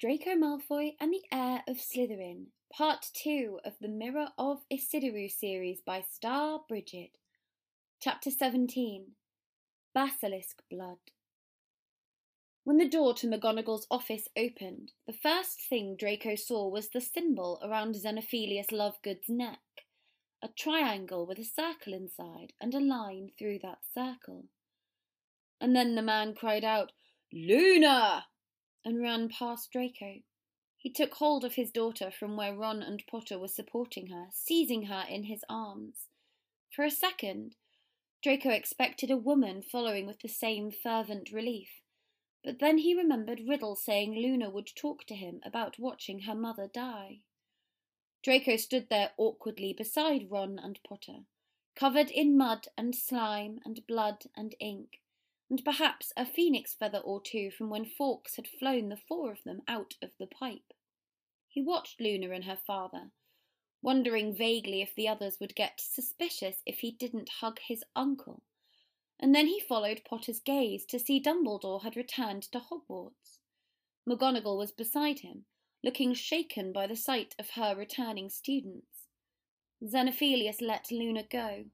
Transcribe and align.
Draco 0.00 0.30
Malfoy 0.30 0.94
and 0.98 1.12
the 1.12 1.22
Heir 1.30 1.62
of 1.68 1.76
Slytherin, 1.76 2.46
part 2.72 3.04
two 3.12 3.60
of 3.66 3.74
the 3.82 3.88
Mirror 3.88 4.28
of 4.38 4.62
Ecidyrue 4.72 5.30
series 5.30 5.82
by 5.82 6.00
Starbrigid. 6.00 7.10
Chapter 8.00 8.30
17 8.30 9.08
Basilisk 9.94 10.62
Blood. 10.70 10.96
When 12.64 12.78
the 12.78 12.88
door 12.88 13.12
to 13.12 13.26
McGonagall's 13.26 13.86
office 13.90 14.26
opened, 14.34 14.92
the 15.06 15.12
first 15.12 15.60
thing 15.68 15.96
Draco 15.98 16.34
saw 16.34 16.66
was 16.66 16.88
the 16.88 17.02
symbol 17.02 17.60
around 17.62 17.94
Xenophilius 17.94 18.72
Lovegood's 18.72 19.28
neck 19.28 19.58
a 20.42 20.48
triangle 20.48 21.26
with 21.26 21.38
a 21.38 21.44
circle 21.44 21.92
inside 21.92 22.54
and 22.58 22.74
a 22.74 22.80
line 22.80 23.32
through 23.38 23.58
that 23.58 23.80
circle. 23.92 24.46
And 25.60 25.76
then 25.76 25.94
the 25.94 26.00
man 26.00 26.34
cried 26.34 26.64
out, 26.64 26.92
Luna! 27.30 28.24
And 28.84 29.00
ran 29.00 29.28
past 29.28 29.70
Draco. 29.70 30.22
He 30.76 30.90
took 30.90 31.14
hold 31.14 31.44
of 31.44 31.54
his 31.54 31.70
daughter 31.70 32.10
from 32.10 32.36
where 32.36 32.56
Ron 32.56 32.82
and 32.82 33.02
Potter 33.06 33.38
were 33.38 33.48
supporting 33.48 34.06
her, 34.06 34.28
seizing 34.32 34.84
her 34.84 35.04
in 35.08 35.24
his 35.24 35.44
arms. 35.48 36.08
For 36.74 36.84
a 36.84 36.90
second, 36.90 37.56
Draco 38.22 38.50
expected 38.50 39.10
a 39.10 39.16
woman 39.16 39.62
following 39.62 40.06
with 40.06 40.20
the 40.20 40.28
same 40.28 40.70
fervent 40.70 41.32
relief, 41.32 41.82
but 42.42 42.58
then 42.58 42.78
he 42.78 42.94
remembered 42.94 43.42
Riddle 43.46 43.76
saying 43.76 44.14
Luna 44.14 44.48
would 44.50 44.70
talk 44.74 45.04
to 45.06 45.14
him 45.14 45.40
about 45.44 45.78
watching 45.78 46.20
her 46.20 46.34
mother 46.34 46.66
die. 46.66 47.20
Draco 48.22 48.56
stood 48.56 48.88
there 48.88 49.12
awkwardly 49.16 49.72
beside 49.72 50.30
Ron 50.30 50.58
and 50.58 50.78
Potter, 50.82 51.24
covered 51.74 52.10
in 52.10 52.36
mud 52.36 52.68
and 52.76 52.94
slime 52.94 53.60
and 53.64 53.86
blood 53.86 54.24
and 54.36 54.54
ink, 54.60 55.00
and 55.50 55.64
perhaps 55.64 56.12
a 56.16 56.24
phoenix 56.24 56.74
feather 56.74 56.98
or 56.98 57.20
two 57.20 57.50
from 57.50 57.68
when 57.68 57.84
Fawkes 57.84 58.36
had 58.36 58.46
flown 58.46 58.88
the 58.88 58.96
four 58.96 59.32
of 59.32 59.42
them 59.44 59.62
out 59.66 59.94
of 60.00 60.10
the 60.18 60.26
pipe. 60.26 60.72
He 61.48 61.60
watched 61.60 62.00
Luna 62.00 62.30
and 62.30 62.44
her 62.44 62.58
father, 62.64 63.10
wondering 63.82 64.34
vaguely 64.34 64.80
if 64.80 64.94
the 64.94 65.08
others 65.08 65.38
would 65.40 65.56
get 65.56 65.80
suspicious 65.80 66.62
if 66.64 66.78
he 66.78 66.92
didn't 66.92 67.40
hug 67.40 67.58
his 67.66 67.82
uncle, 67.96 68.42
and 69.18 69.34
then 69.34 69.48
he 69.48 69.60
followed 69.60 70.02
Potter's 70.08 70.38
gaze 70.38 70.86
to 70.86 70.98
see 71.00 71.20
Dumbledore 71.20 71.82
had 71.82 71.96
returned 71.96 72.44
to 72.44 72.60
Hogwarts. 72.60 73.40
McGonagall 74.08 74.56
was 74.56 74.72
beside 74.72 75.20
him, 75.20 75.44
looking 75.82 76.14
shaken 76.14 76.72
by 76.72 76.86
the 76.86 76.96
sight 76.96 77.34
of 77.38 77.50
her 77.50 77.74
returning 77.74 78.30
students. 78.30 79.08
Xenophilius 79.82 80.60
let 80.60 80.90
Luna 80.90 81.24
go, 81.28 81.64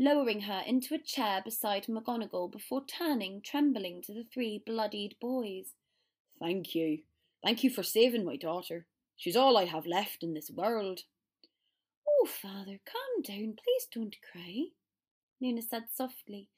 lowering 0.00 0.40
her 0.40 0.62
into 0.66 0.94
a 0.94 0.98
chair 0.98 1.42
beside 1.44 1.84
McGonagall 1.84 2.50
before 2.50 2.82
turning 2.86 3.42
trembling 3.42 4.00
to 4.02 4.14
the 4.14 4.24
three 4.24 4.62
bloodied 4.64 5.14
boys. 5.20 5.74
Thank 6.40 6.74
you. 6.74 7.00
Thank 7.44 7.62
you 7.62 7.68
for 7.68 7.82
saving 7.82 8.24
my 8.24 8.36
daughter. 8.36 8.86
She's 9.14 9.36
all 9.36 9.58
I 9.58 9.66
have 9.66 9.86
left 9.86 10.22
in 10.22 10.32
this 10.32 10.50
world. 10.50 11.00
Oh, 12.08 12.26
father, 12.26 12.80
calm 12.86 13.22
down. 13.22 13.56
Please 13.62 13.86
don't 13.94 14.16
cry, 14.32 14.68
Luna 15.38 15.60
said 15.60 15.84
softly, 15.94 16.48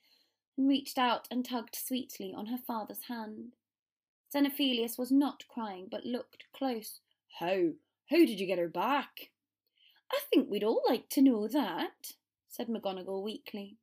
and 0.56 0.68
reached 0.68 0.96
out 0.96 1.26
and 1.28 1.44
tugged 1.44 1.74
sweetly 1.74 2.32
on 2.36 2.46
her 2.46 2.58
father's 2.64 3.04
hand. 3.08 3.54
Xenophilius 4.32 4.96
was 4.96 5.10
not 5.10 5.44
crying, 5.48 5.88
but 5.90 6.06
looked 6.06 6.44
close. 6.56 7.00
How? 7.40 7.70
How 8.08 8.16
did 8.18 8.38
you 8.38 8.46
get 8.46 8.58
her 8.58 8.68
back? 8.68 9.30
I 10.12 10.20
think 10.30 10.48
we'd 10.48 10.64
all 10.64 10.82
like 10.88 11.08
to 11.10 11.22
know 11.22 11.48
that, 11.48 12.12
said 12.52 12.68
McGonagall 12.68 13.22
weakly. 13.22 13.78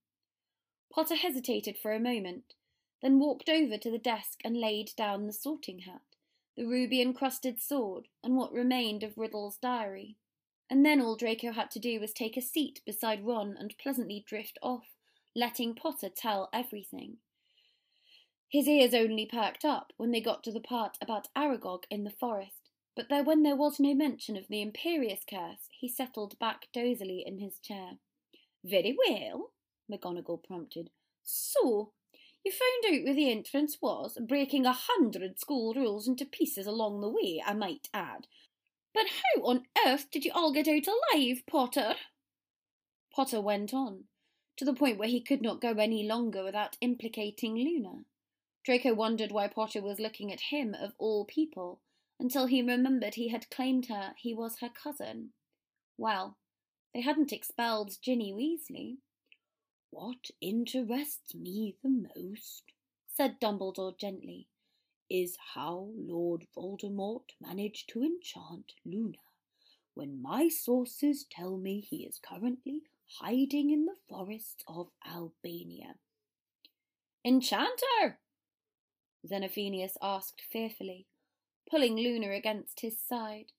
Potter 0.93 1.15
hesitated 1.15 1.77
for 1.77 1.91
a 1.91 1.99
moment, 1.99 2.53
then 3.01 3.19
walked 3.19 3.49
over 3.49 3.77
to 3.77 3.89
the 3.89 3.97
desk 3.97 4.39
and 4.45 4.55
laid 4.55 4.91
down 4.95 5.25
the 5.25 5.33
sorting 5.33 5.79
hat, 5.79 6.01
the 6.55 6.65
ruby 6.65 7.01
encrusted 7.01 7.59
sword, 7.59 8.07
and 8.23 8.35
what 8.35 8.53
remained 8.53 9.01
of 9.03 9.17
Riddle's 9.17 9.57
diary. 9.57 10.17
And 10.69 10.85
then 10.85 11.01
all 11.01 11.15
Draco 11.15 11.51
had 11.51 11.71
to 11.71 11.79
do 11.79 11.99
was 11.99 12.13
take 12.13 12.37
a 12.37 12.41
seat 12.41 12.81
beside 12.85 13.25
Ron 13.25 13.55
and 13.59 13.75
pleasantly 13.81 14.23
drift 14.27 14.59
off, 14.61 14.85
letting 15.35 15.73
Potter 15.73 16.09
tell 16.09 16.47
everything. 16.53 17.17
His 18.49 18.67
ears 18.67 18.93
only 18.93 19.25
perked 19.25 19.65
up 19.65 19.93
when 19.97 20.11
they 20.11 20.21
got 20.21 20.43
to 20.43 20.51
the 20.51 20.59
part 20.59 20.97
about 21.01 21.27
Aragog 21.35 21.83
in 21.89 22.03
the 22.03 22.11
forest, 22.11 22.69
but 22.95 23.09
there, 23.09 23.23
when 23.23 23.43
there 23.43 23.55
was 23.55 23.79
no 23.79 23.95
mention 23.95 24.35
of 24.37 24.47
the 24.47 24.61
Imperius 24.61 25.21
curse, 25.27 25.69
he 25.71 25.87
settled 25.87 26.37
back 26.37 26.67
dozily 26.73 27.23
in 27.25 27.39
his 27.39 27.57
chair. 27.59 27.99
Very 28.63 28.97
well, 29.07 29.51
McGonagall 29.91 30.43
prompted. 30.43 30.89
So, 31.23 31.93
you 32.43 32.51
found 32.51 32.93
out 32.95 33.03
where 33.03 33.13
the 33.13 33.31
entrance 33.31 33.77
was, 33.81 34.17
breaking 34.27 34.65
a 34.65 34.73
hundred 34.73 35.39
school 35.39 35.73
rules 35.73 36.07
into 36.07 36.25
pieces 36.25 36.67
along 36.67 37.01
the 37.01 37.09
way, 37.09 37.41
I 37.45 37.53
might 37.53 37.89
add. 37.93 38.27
But 38.93 39.05
how 39.07 39.43
on 39.43 39.67
earth 39.85 40.09
did 40.11 40.25
you 40.25 40.31
all 40.33 40.51
get 40.51 40.67
out 40.67 40.87
alive, 40.87 41.43
Potter? 41.47 41.95
Potter 43.13 43.41
went 43.41 43.73
on, 43.73 44.05
to 44.57 44.65
the 44.65 44.73
point 44.73 44.97
where 44.97 45.07
he 45.07 45.21
could 45.21 45.41
not 45.41 45.61
go 45.61 45.73
any 45.73 46.07
longer 46.07 46.43
without 46.43 46.77
implicating 46.81 47.55
Luna. 47.55 48.05
Draco 48.65 48.93
wondered 48.93 49.31
why 49.31 49.47
Potter 49.47 49.81
was 49.81 49.99
looking 49.99 50.33
at 50.33 50.41
him 50.51 50.73
of 50.73 50.93
all 50.97 51.25
people, 51.25 51.81
until 52.19 52.47
he 52.47 52.61
remembered 52.61 53.15
he 53.15 53.29
had 53.29 53.49
claimed 53.49 53.85
her 53.87 54.13
he 54.17 54.33
was 54.33 54.59
her 54.59 54.69
cousin. 54.69 55.33
Well, 55.97 56.37
they 56.93 57.01
hadn't 57.01 57.33
expelled 57.33 57.97
Ginny 58.01 58.33
Weasley. 58.33 58.97
What 59.91 60.29
interests 60.41 61.33
me 61.33 61.75
the 61.83 61.89
most, 61.89 62.63
said 63.07 63.39
Dumbledore 63.39 63.97
gently, 63.97 64.47
is 65.09 65.37
how 65.55 65.89
Lord 65.95 66.45
Voldemort 66.55 67.31
managed 67.41 67.89
to 67.89 68.03
enchant 68.03 68.73
Luna, 68.85 69.17
when 69.95 70.21
my 70.21 70.47
sources 70.47 71.25
tell 71.29 71.57
me 71.57 71.79
he 71.79 72.05
is 72.05 72.19
currently 72.19 72.83
hiding 73.19 73.71
in 73.71 73.85
the 73.85 73.95
forests 74.07 74.63
of 74.67 74.89
Albania. 75.05 75.95
Enchant 77.25 77.81
her? 77.99 78.19
Xenophilius 79.27 79.97
asked 80.01 80.41
fearfully, 80.51 81.07
pulling 81.69 81.95
Luna 81.95 82.31
against 82.31 82.81
his 82.81 82.99
side. 82.99 83.51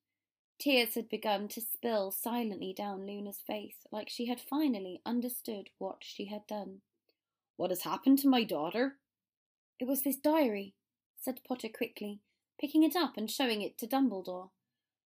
Tears 0.61 0.95
had 0.95 1.09
begun 1.09 1.49
to 1.49 1.61
spill 1.61 2.11
silently 2.11 2.75
down 2.75 3.07
Luna's 3.07 3.41
face, 3.47 3.87
like 3.91 4.11
she 4.11 4.27
had 4.27 4.41
finally 4.41 5.01
understood 5.07 5.71
what 5.79 5.99
she 6.03 6.27
had 6.27 6.47
done. 6.47 6.83
What 7.57 7.71
has 7.71 7.83
happened 7.83 8.19
to 8.21 8.29
my 8.29 8.45
daughter? 8.45 8.97
It 9.79 9.87
was 9.87 10.03
this 10.03 10.17
diary, 10.17 10.75
said 11.19 11.41
Potter 11.43 11.69
quickly, 11.69 12.21
picking 12.61 12.83
it 12.83 12.95
up 12.95 13.17
and 13.17 13.31
showing 13.31 13.63
it 13.63 13.79
to 13.79 13.87
Dumbledore. 13.87 14.51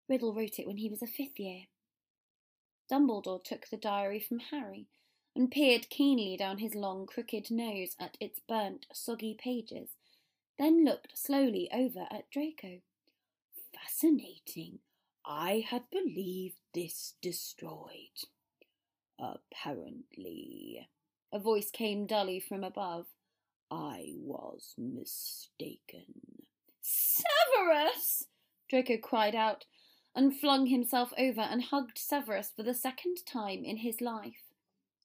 Riddle 0.08 0.34
wrote 0.34 0.58
it 0.58 0.66
when 0.66 0.78
he 0.78 0.90
was 0.90 1.02
a 1.02 1.06
fifth 1.06 1.38
year. 1.38 1.62
Dumbledore 2.90 3.42
took 3.42 3.68
the 3.68 3.76
diary 3.76 4.20
from 4.20 4.40
Harry 4.50 4.88
and 5.36 5.50
peered 5.50 5.88
keenly 5.88 6.36
down 6.36 6.58
his 6.58 6.74
long, 6.74 7.06
crooked 7.06 7.50
nose 7.50 7.94
at 8.00 8.16
its 8.20 8.40
burnt, 8.40 8.86
soggy 8.92 9.34
pages 9.34 9.90
then 10.58 10.84
looked 10.84 11.18
slowly 11.18 11.68
over 11.72 12.06
at 12.10 12.30
Draco. 12.30 12.80
Fascinating. 13.72 14.78
I 15.24 15.64
had 15.68 15.84
believed 15.90 16.58
this 16.74 17.14
destroyed. 17.22 18.28
Apparently, 19.18 20.88
a 21.32 21.38
voice 21.38 21.70
came 21.70 22.06
dully 22.06 22.40
from 22.40 22.62
above. 22.62 23.06
I 23.70 24.12
was 24.16 24.74
mistaken. 24.76 26.44
Severus! 26.80 28.28
Draco 28.68 28.98
cried 28.98 29.34
out, 29.34 29.64
and 30.14 30.38
flung 30.38 30.66
himself 30.66 31.12
over 31.18 31.40
and 31.40 31.62
hugged 31.62 31.98
Severus 31.98 32.52
for 32.54 32.62
the 32.62 32.74
second 32.74 33.24
time 33.26 33.64
in 33.64 33.78
his 33.78 34.00
life. 34.00 34.52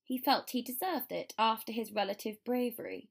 He 0.03 0.17
felt 0.17 0.51
he 0.51 0.61
deserved 0.61 1.11
it 1.11 1.33
after 1.37 1.71
his 1.71 1.93
relative 1.93 2.43
bravery, 2.43 3.09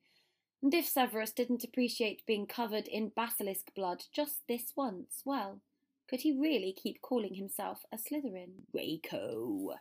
and 0.63 0.75
if 0.75 0.87
Severus 0.87 1.33
didn't 1.33 1.65
appreciate 1.65 2.27
being 2.27 2.47
covered 2.47 2.89
in 2.89 3.11
basilisk 3.11 3.75
blood 3.75 4.05
just 4.13 4.47
this 4.47 4.73
once, 4.77 5.23
well, 5.25 5.61
could 6.09 6.21
he 6.21 6.33
really 6.33 6.73
keep 6.73 7.03
calling 7.03 7.35
himself 7.35 7.85
a 7.93 7.97
Slytherin? 7.97 8.65
Draco, 8.73 9.75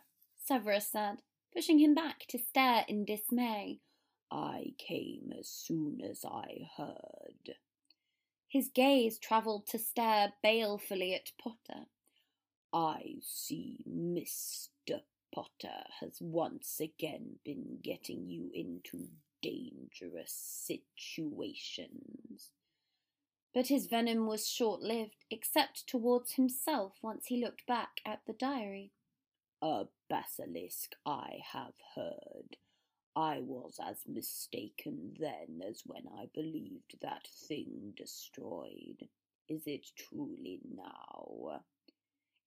Severus 0.44 0.92
said, 0.92 1.22
pushing 1.52 1.78
him 1.78 1.94
back 1.94 2.26
to 2.28 2.38
stare 2.38 2.84
in 2.86 3.04
dismay. 3.04 3.80
I 4.30 4.74
came 4.78 5.32
as 5.38 5.48
soon 5.48 6.00
as 6.02 6.24
I 6.24 6.68
heard. 6.76 7.56
His 8.46 8.70
gaze 8.74 9.18
travelled 9.18 9.66
to 9.68 9.78
stare 9.78 10.34
balefully 10.42 11.14
at 11.14 11.32
Potter. 11.42 11.86
I 12.72 13.16
see 13.22 13.84
Mr. 13.88 15.00
Potter 15.34 15.84
has 16.00 16.18
once 16.20 16.80
again 16.80 17.36
been 17.44 17.78
getting 17.82 18.28
you 18.28 18.50
into 18.52 19.08
dangerous 19.42 20.32
situations. 20.32 22.50
But 23.54 23.68
his 23.68 23.86
venom 23.86 24.26
was 24.26 24.48
short 24.48 24.82
lived, 24.82 25.24
except 25.30 25.86
towards 25.86 26.32
himself 26.32 26.94
once 27.02 27.26
he 27.26 27.42
looked 27.42 27.66
back 27.66 28.00
at 28.04 28.20
the 28.26 28.32
diary. 28.32 28.92
A 29.62 29.86
basilisk, 30.08 30.94
I 31.04 31.40
have 31.52 31.74
heard. 31.94 32.56
I 33.16 33.40
was 33.40 33.80
as 33.84 34.06
mistaken 34.06 35.16
then 35.18 35.60
as 35.66 35.82
when 35.84 36.06
I 36.06 36.26
believed 36.32 36.98
that 37.02 37.26
thing 37.26 37.94
destroyed. 37.96 39.08
Is 39.48 39.66
it 39.66 39.90
truly 39.96 40.60
now? 40.72 41.62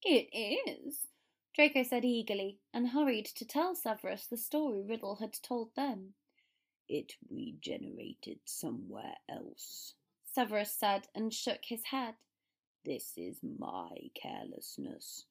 It 0.04 0.30
is, 0.34 1.08
Draco 1.54 1.84
said 1.84 2.06
eagerly, 2.06 2.60
and 2.74 2.90
hurried 2.90 3.26
to 3.36 3.46
tell 3.46 3.76
Severus 3.76 4.28
the 4.28 4.38
story 4.38 4.82
Riddle 4.82 5.16
had 5.16 5.34
told 5.34 5.76
them. 5.76 6.14
It 6.88 7.14
regenerated 7.30 8.40
somewhere 8.46 9.18
else, 9.28 9.96
Severus 10.34 10.72
said, 10.72 11.08
and 11.14 11.34
shook 11.34 11.66
his 11.66 11.84
head. 11.86 12.16
This 12.86 13.14
is 13.18 13.38
my 13.44 14.10
carelessness. 14.16 15.26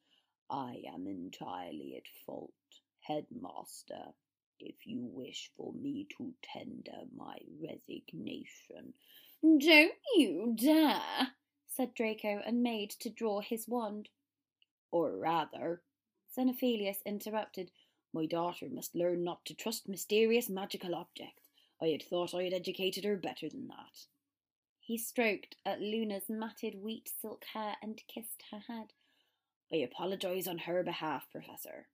I 0.50 0.82
am 0.92 1.06
entirely 1.06 1.96
at 1.96 2.08
fault, 2.26 2.52
headmaster. 3.00 4.12
If 4.58 4.74
you 4.84 5.08
wish 5.10 5.50
for 5.56 5.72
me 5.72 6.06
to 6.18 6.34
tender 6.42 7.06
my 7.16 7.38
resignation. 7.62 8.92
Don't 9.42 9.92
you 10.14 10.54
dare, 10.54 11.28
said 11.66 11.94
Draco, 11.94 12.42
and 12.44 12.62
made 12.62 12.90
to 13.00 13.08
draw 13.08 13.40
his 13.40 13.66
wand. 13.66 14.10
Or 14.90 15.16
rather, 15.16 15.80
Xenophilius 16.36 17.02
interrupted, 17.06 17.70
my 18.12 18.26
daughter 18.26 18.68
must 18.68 18.94
learn 18.94 19.24
not 19.24 19.46
to 19.46 19.54
trust 19.54 19.88
mysterious 19.88 20.50
magical 20.50 20.94
objects. 20.94 21.48
I 21.80 21.86
had 21.86 22.02
thought 22.02 22.34
I 22.34 22.42
had 22.42 22.52
educated 22.52 23.04
her 23.04 23.16
better 23.16 23.48
than 23.48 23.68
that. 23.68 24.06
He 24.90 24.98
stroked 24.98 25.54
at 25.64 25.80
Luna's 25.80 26.28
matted 26.28 26.82
wheat 26.82 27.08
silk 27.20 27.44
hair 27.54 27.76
and 27.80 28.02
kissed 28.08 28.42
her 28.50 28.58
head. 28.66 28.92
I 29.72 29.76
apologize 29.76 30.48
on 30.48 30.58
her 30.58 30.82
behalf, 30.82 31.28
Professor. 31.30 31.86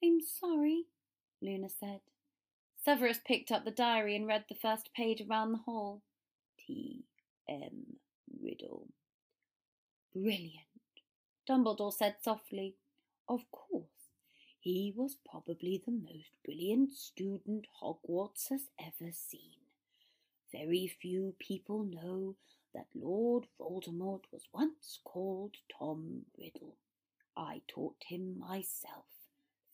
I'm 0.00 0.20
sorry, 0.20 0.84
Luna 1.40 1.68
said. 1.68 2.02
Severus 2.84 3.18
picked 3.26 3.50
up 3.50 3.64
the 3.64 3.72
diary 3.72 4.14
and 4.14 4.28
read 4.28 4.44
the 4.48 4.54
first 4.54 4.90
page 4.94 5.20
around 5.28 5.50
the 5.50 5.58
hall. 5.58 6.02
T. 6.56 7.02
M. 7.48 7.96
Riddle. 8.40 8.86
Brilliant, 10.14 10.68
Dumbledore 11.50 11.92
said 11.92 12.14
softly. 12.22 12.76
Of 13.28 13.50
course, 13.50 14.12
he 14.60 14.92
was 14.94 15.16
probably 15.28 15.82
the 15.84 15.90
most 15.90 16.30
brilliant 16.44 16.92
student 16.92 17.66
Hogwarts 17.82 18.50
has 18.50 18.68
ever 18.78 19.10
seen. 19.10 19.61
Very 20.52 20.86
few 20.86 21.34
people 21.38 21.84
know 21.84 22.36
that 22.74 22.86
Lord 22.94 23.46
Voldemort 23.58 24.24
was 24.30 24.48
once 24.52 24.98
called 25.02 25.56
Tom 25.78 26.26
Riddle. 26.38 26.76
I 27.36 27.62
taught 27.68 28.04
him 28.06 28.38
myself 28.38 29.06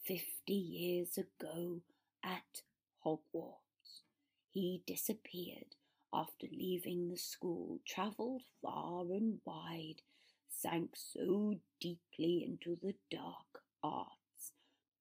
fifty 0.04 0.54
years 0.54 1.19
ago 1.19 1.80
at 2.22 2.62
Hogwarts. 3.04 4.02
He 4.50 4.82
disappeared 4.86 5.75
after 6.12 6.46
leaving 6.50 7.08
the 7.08 7.16
school, 7.16 7.80
travelled 7.84 8.42
far 8.62 9.02
and 9.10 9.40
wide, 9.44 10.02
sank 10.48 10.90
so 10.94 11.56
deeply 11.80 12.44
into 12.46 12.76
the 12.80 12.94
dark 13.10 13.62
arts, 13.82 14.52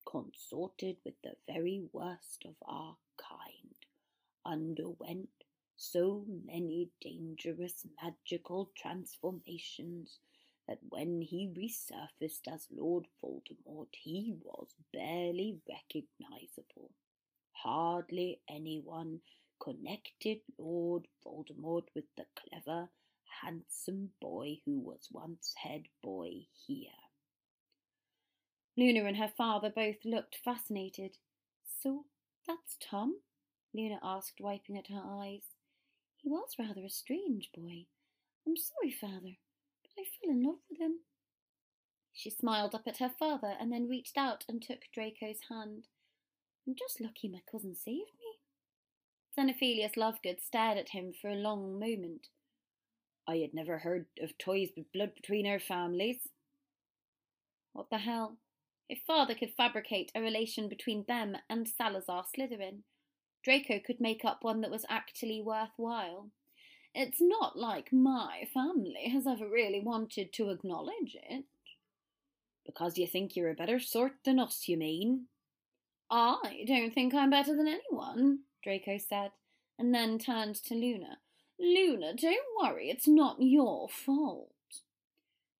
consorted 0.09 0.97
with 1.05 1.15
the 1.23 1.35
very 1.47 1.83
worst 1.93 2.43
of 2.45 2.55
our 2.67 2.97
kind, 3.17 3.75
underwent 4.45 5.29
so 5.77 6.25
many 6.45 6.89
dangerous 7.01 7.85
magical 8.03 8.71
transformations 8.75 10.17
that 10.67 10.79
when 10.89 11.21
he 11.21 11.53
resurfaced 11.55 12.51
as 12.51 12.67
Lord 12.75 13.05
Voldemort, 13.23 13.93
he 13.93 14.35
was 14.43 14.67
barely 14.91 15.59
recognizable. 15.69 16.91
Hardly 17.51 18.41
anyone 18.49 19.21
connected 19.61 20.39
Lord 20.57 21.07
Voldemort 21.25 21.83
with 21.95 22.05
the 22.17 22.25
clever, 22.35 22.89
handsome 23.41 24.09
boy 24.19 24.57
who 24.65 24.79
was 24.79 25.07
once 25.11 25.53
head 25.57 25.83
boy 26.03 26.47
here. 26.65 26.89
Luna 28.75 29.05
and 29.05 29.17
her 29.17 29.31
father 29.37 29.71
both 29.73 29.97
looked 30.03 30.37
fascinated. 30.43 31.17
So 31.81 32.05
that's 32.47 32.77
Tom? 32.81 33.15
Luna 33.73 33.99
asked, 34.03 34.39
wiping 34.39 34.77
at 34.77 34.87
her 34.87 35.01
eyes. 35.03 35.56
He 36.27 36.33
was 36.33 36.59
rather 36.59 36.83
a 36.83 36.89
strange 36.89 37.51
boy. 37.55 37.85
I'm 38.45 38.57
sorry, 38.57 38.91
father, 38.91 39.37
but 39.81 39.91
I 39.97 40.03
fell 40.03 40.29
in 40.29 40.43
love 40.43 40.59
with 40.69 40.77
him. 40.77 40.99
She 42.11 42.29
smiled 42.29 42.75
up 42.75 42.85
at 42.85 42.97
her 42.97 43.13
father 43.17 43.55
and 43.57 43.71
then 43.71 43.87
reached 43.87 44.17
out 44.17 44.43
and 44.49 44.61
took 44.61 44.79
Draco's 44.93 45.39
hand. 45.49 45.87
I'm 46.67 46.75
just 46.77 46.99
lucky 46.99 47.29
my 47.29 47.39
cousin 47.49 47.75
saved 47.75 48.11
me. 48.19 48.39
Xenophilius 49.39 49.95
Lovegood 49.95 50.41
stared 50.41 50.77
at 50.77 50.89
him 50.89 51.13
for 51.13 51.29
a 51.29 51.35
long 51.35 51.79
moment. 51.79 52.27
I 53.25 53.37
had 53.37 53.53
never 53.53 53.77
heard 53.77 54.07
of 54.21 54.37
toys 54.37 54.71
with 54.75 54.91
blood 54.91 55.15
between 55.15 55.47
our 55.47 55.61
families. 55.61 56.27
What 57.71 57.89
the 57.89 57.99
hell? 57.99 58.35
If 58.89 58.99
father 59.07 59.33
could 59.33 59.53
fabricate 59.55 60.11
a 60.13 60.19
relation 60.19 60.67
between 60.67 61.05
them 61.07 61.37
and 61.49 61.69
Salazar 61.69 62.25
Slytherin, 62.25 62.83
Draco 63.47 63.79
could 63.79 64.01
make 64.01 64.25
up 64.25 64.43
one 64.43 64.59
that 64.59 64.69
was 64.69 64.85
actually 64.89 65.41
worthwhile. 65.41 66.31
It's 66.93 67.21
not 67.21 67.57
like 67.57 67.93
my 67.93 68.45
family 68.53 69.07
has 69.13 69.25
ever 69.25 69.47
really 69.47 69.79
wanted 69.79 70.33
to 70.33 70.49
acknowledge 70.49 71.15
it. 71.15 71.45
Because 72.65 72.97
you 72.97 73.07
think 73.07 73.37
you're 73.37 73.49
a 73.49 73.55
better 73.55 73.79
sort 73.79 74.15
than 74.25 74.37
us, 74.37 74.67
you 74.67 74.75
mean? 74.75 75.27
I 76.11 76.65
don't 76.67 76.93
think 76.93 77.13
I'm 77.13 77.29
better 77.29 77.55
than 77.55 77.69
anyone, 77.69 78.39
Draco 78.61 78.97
said, 78.97 79.31
and 79.79 79.95
then 79.95 80.19
turned 80.19 80.55
to 80.65 80.73
Luna. 80.73 81.19
Luna, 81.57 82.15
don't 82.15 82.37
worry, 82.61 82.89
it's 82.89 83.07
not 83.07 83.37
your 83.39 83.87
fault. 83.87 84.51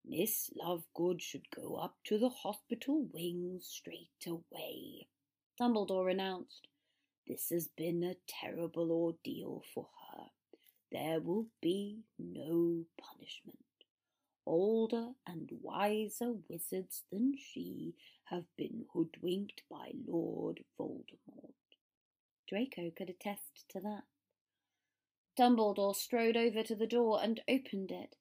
Miss 0.05 0.49
Lovegood 0.61 1.21
should 1.21 1.49
go 1.55 1.75
up 1.75 1.95
to 2.07 2.17
the 2.17 2.27
hospital 2.27 3.07
wing 3.13 3.61
straight 3.63 4.27
away, 4.27 5.07
Dumbledore 5.57 6.11
announced. 6.11 6.67
This 7.27 7.49
has 7.49 7.67
been 7.67 8.03
a 8.03 8.15
terrible 8.25 8.89
ordeal 8.91 9.61
for 9.73 9.89
her. 10.11 10.27
There 10.91 11.19
will 11.19 11.47
be 11.61 12.03
no 12.17 12.85
punishment. 12.97 13.57
Older 14.45 15.09
and 15.25 15.49
wiser 15.61 16.35
wizards 16.47 17.03
than 17.11 17.33
she 17.37 17.95
have 18.25 18.45
been 18.57 18.85
hoodwinked 18.93 19.63
by 19.69 19.91
Lord 20.07 20.63
Voldemort. 20.79 21.53
Draco 22.47 22.91
could 22.91 23.09
attest 23.09 23.67
to 23.69 23.81
that. 23.81 24.03
Dumbledore 25.37 25.95
strode 25.95 26.37
over 26.37 26.63
to 26.63 26.75
the 26.75 26.87
door 26.87 27.19
and 27.21 27.41
opened 27.49 27.91
it. 27.91 28.15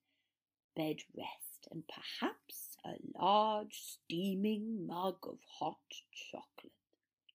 Bed 0.75 0.97
rest 1.17 1.69
and 1.71 1.85
perhaps 1.89 2.77
a 2.85 2.97
large 3.17 3.81
steaming 3.81 4.85
mug 4.85 5.19
of 5.23 5.39
hot 5.59 5.77
chocolate. 6.13 6.73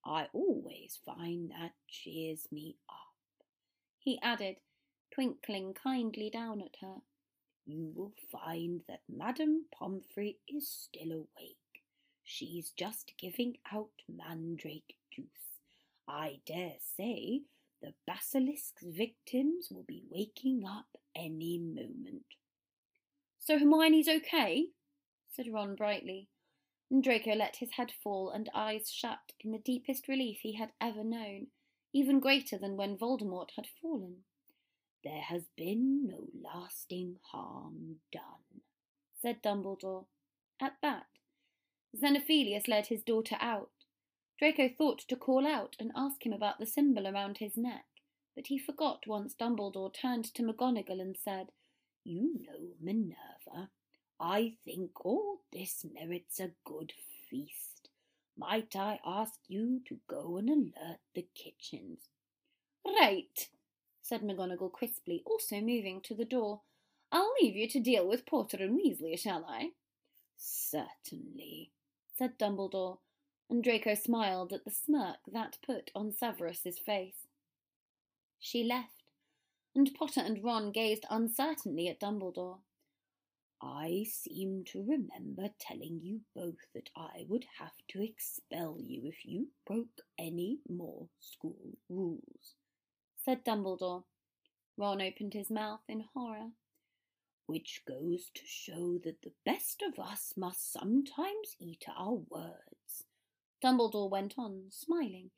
I 0.05 0.27
always 0.33 0.99
find 1.05 1.51
that 1.51 1.73
cheers 1.87 2.47
me 2.51 2.77
up. 2.89 3.45
He 3.99 4.19
added, 4.21 4.57
twinkling 5.13 5.73
kindly 5.73 6.29
down 6.29 6.61
at 6.61 6.77
her. 6.81 7.01
You 7.65 7.91
will 7.95 8.13
find 8.31 8.81
that 8.87 9.01
Madame 9.07 9.65
Pomfrey 9.77 10.37
is 10.47 10.67
still 10.67 11.11
awake. 11.11 11.57
She's 12.23 12.71
just 12.71 13.13
giving 13.19 13.57
out 13.71 13.89
mandrake 14.07 14.95
juice 15.11 15.51
I 16.07 16.39
dare 16.45 16.75
say 16.77 17.43
the 17.81 17.93
basilisk's 18.05 18.83
victims 18.83 19.69
will 19.71 19.85
be 19.87 20.03
waking 20.09 20.65
up 20.67 20.97
any 21.15 21.57
moment. 21.57 22.25
So 23.39 23.57
Hermione's 23.57 24.09
okay? 24.09 24.67
said 25.33 25.45
Ron 25.51 25.75
brightly. 25.75 26.27
And 26.91 27.01
Draco 27.01 27.33
let 27.33 27.55
his 27.55 27.71
head 27.71 27.91
fall 28.03 28.29
and 28.29 28.49
eyes 28.53 28.91
shut 28.91 29.31
in 29.39 29.51
the 29.51 29.57
deepest 29.57 30.07
relief 30.07 30.39
he 30.41 30.53
had 30.53 30.73
ever 30.79 31.03
known, 31.03 31.47
even 31.93 32.19
greater 32.19 32.57
than 32.57 32.77
when 32.77 32.97
Voldemort 32.97 33.51
had 33.55 33.65
fallen. 33.81 34.25
There 35.03 35.21
has 35.21 35.47
been 35.55 36.05
no 36.05 36.27
lasting 36.43 37.17
harm 37.31 38.01
done, 38.11 38.61
said 39.19 39.41
Dumbledore. 39.41 40.05
At 40.59 40.75
that, 40.81 41.07
Xenophilius 41.95 42.67
led 42.67 42.87
his 42.87 43.01
daughter 43.01 43.37
out, 43.39 43.71
Draco 44.41 44.69
thought 44.69 44.99
to 45.07 45.15
call 45.15 45.45
out 45.45 45.75
and 45.79 45.91
ask 45.95 46.25
him 46.25 46.33
about 46.33 46.57
the 46.57 46.65
symbol 46.65 47.07
around 47.07 47.37
his 47.37 47.55
neck, 47.55 47.85
but 48.35 48.47
he 48.47 48.57
forgot 48.57 49.05
once 49.05 49.35
Dumbledore 49.35 49.93
turned 49.93 50.25
to 50.33 50.41
McGonagall 50.41 50.99
and 50.99 51.15
said, 51.15 51.51
You 52.03 52.39
know, 52.39 52.73
Minerva, 52.79 53.69
I 54.23 54.53
think 54.63 55.03
all 55.03 55.39
this 55.51 55.83
merits 55.95 56.39
a 56.39 56.51
good 56.63 56.93
feast. 57.27 57.89
Might 58.37 58.75
I 58.75 58.99
ask 59.03 59.39
you 59.47 59.81
to 59.87 59.97
go 60.07 60.37
and 60.37 60.47
alert 60.47 60.99
the 61.15 61.25
kitchens? 61.33 62.01
Right, 62.85 63.49
said 64.03 64.21
McGonagall 64.21 64.71
crisply, 64.71 65.23
also 65.25 65.55
moving 65.59 66.01
to 66.01 66.13
the 66.13 66.25
door. 66.25 66.61
I'll 67.11 67.33
leave 67.41 67.55
you 67.55 67.67
to 67.69 67.79
deal 67.79 68.07
with 68.07 68.27
Potter 68.27 68.57
and 68.57 68.79
Weasley, 68.79 69.17
shall 69.17 69.43
I? 69.43 69.71
Certainly, 70.37 71.71
said 72.15 72.37
Dumbledore, 72.37 72.99
and 73.49 73.63
Draco 73.63 73.95
smiled 73.95 74.53
at 74.53 74.65
the 74.65 74.71
smirk 74.71 75.17
that 75.33 75.57
put 75.65 75.89
on 75.95 76.13
Severus's 76.13 76.77
face. 76.77 77.27
She 78.39 78.63
left, 78.63 79.03
and 79.75 79.91
Potter 79.95 80.21
and 80.21 80.43
Ron 80.43 80.71
gazed 80.71 81.05
uncertainly 81.09 81.87
at 81.87 81.99
Dumbledore. 81.99 82.59
I 83.63 84.05
seem 84.09 84.63
to 84.71 84.83
remember 84.83 85.49
telling 85.59 85.99
you 86.01 86.21
both 86.35 86.57
that 86.73 86.89
I 86.95 87.25
would 87.27 87.45
have 87.59 87.75
to 87.89 88.03
expel 88.03 88.77
you 88.79 89.05
if 89.05 89.23
you 89.23 89.49
broke 89.67 90.01
any 90.17 90.59
more 90.67 91.09
school 91.19 91.77
rules, 91.87 92.55
said 93.23 93.45
Dumbledore. 93.45 94.03
Ron 94.77 95.01
opened 95.01 95.33
his 95.33 95.51
mouth 95.51 95.81
in 95.87 96.05
horror. 96.13 96.49
Which 97.45 97.83
goes 97.87 98.31
to 98.33 98.41
show 98.45 98.97
that 99.03 99.21
the 99.21 99.33
best 99.45 99.83
of 99.83 99.99
us 99.99 100.33
must 100.35 100.71
sometimes 100.71 101.55
eat 101.59 101.85
our 101.95 102.13
words. 102.29 103.05
Dumbledore 103.63 104.09
went 104.09 104.35
on, 104.37 104.63
smiling. 104.71 105.29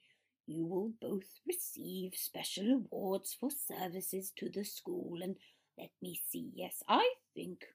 You 0.46 0.66
will 0.66 0.94
both 1.02 1.40
receive 1.46 2.14
special 2.16 2.72
awards 2.72 3.36
for 3.38 3.50
services 3.50 4.32
to 4.38 4.50
the 4.50 4.64
school, 4.64 5.20
and 5.22 5.36
let 5.78 5.90
me 6.02 6.22
see, 6.30 6.52
yes, 6.54 6.84
I 6.88 7.16
think 7.36 7.66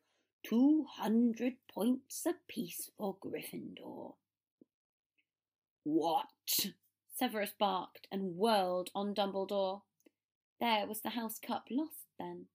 two 0.49 0.87
hundred 0.97 1.55
points 1.73 2.25
apiece 2.27 2.91
for 2.97 3.17
Gryffindor. 3.17 4.15
What? 5.85 6.27
Severus 7.15 7.53
barked 7.59 8.07
and 8.11 8.37
whirled 8.37 8.91
on 8.95 9.15
Dumbledore. 9.15 9.83
There 10.61 10.87
was 10.87 11.03
the 11.03 11.11
house 11.11 11.39
cup 11.39 11.65
lost 11.71 12.07
then. 12.19 12.47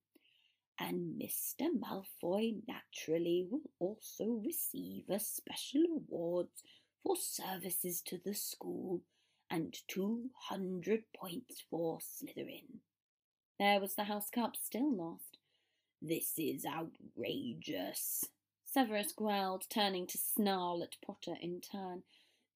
And 0.78 1.20
Mr. 1.22 1.68
Malfoy 1.78 2.62
naturally 2.66 3.46
will 3.48 3.70
also 3.78 4.42
receive 4.44 5.04
a 5.08 5.20
special 5.20 5.82
award 5.96 6.48
for 7.02 7.14
services 7.16 8.02
to 8.06 8.18
the 8.24 8.34
school 8.34 9.02
and 9.48 9.76
two 9.86 10.30
hundred 10.48 11.04
points 11.16 11.62
for 11.70 11.98
Slytherin. 12.00 12.80
There 13.60 13.78
was 13.78 13.94
the 13.94 14.04
house 14.04 14.30
cup 14.30 14.56
still 14.56 14.92
lost. 14.96 15.33
This 16.06 16.34
is 16.36 16.66
outrageous, 16.66 18.26
Severus 18.66 19.12
growled, 19.12 19.64
turning 19.70 20.06
to 20.08 20.18
snarl 20.18 20.82
at 20.82 20.96
Potter 21.02 21.38
in 21.40 21.62
turn. 21.62 22.02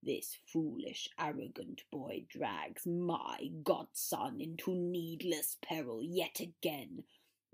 This 0.02 0.37
foolish, 0.52 1.09
arrogant 1.19 1.85
boy 1.90 2.26
drags 2.28 2.87
my 2.87 3.49
godson 3.62 4.43
into 4.43 4.75
needless 4.75 5.57
peril 5.62 6.02
yet 6.02 6.40
again, 6.40 7.05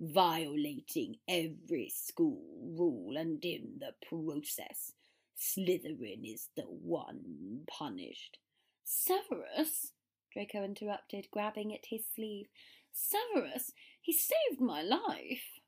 violating 0.01 1.19
every 1.29 1.93
school 1.95 2.43
rule, 2.77 3.17
and 3.17 3.45
in 3.45 3.79
the 3.79 3.95
process, 4.09 4.95
Slytherin 5.39 6.25
is 6.25 6.49
the 6.57 6.63
one 6.63 7.67
punished. 7.69 8.39
Severus, 8.83 9.93
Draco 10.33 10.65
interrupted, 10.65 11.29
grabbing 11.31 11.73
at 11.73 11.87
his 11.87 12.03
sleeve. 12.17 12.49
Severus, 12.93 13.71
he 14.01 14.13
saved 14.13 14.61
my 14.61 14.83
life. 14.83 15.61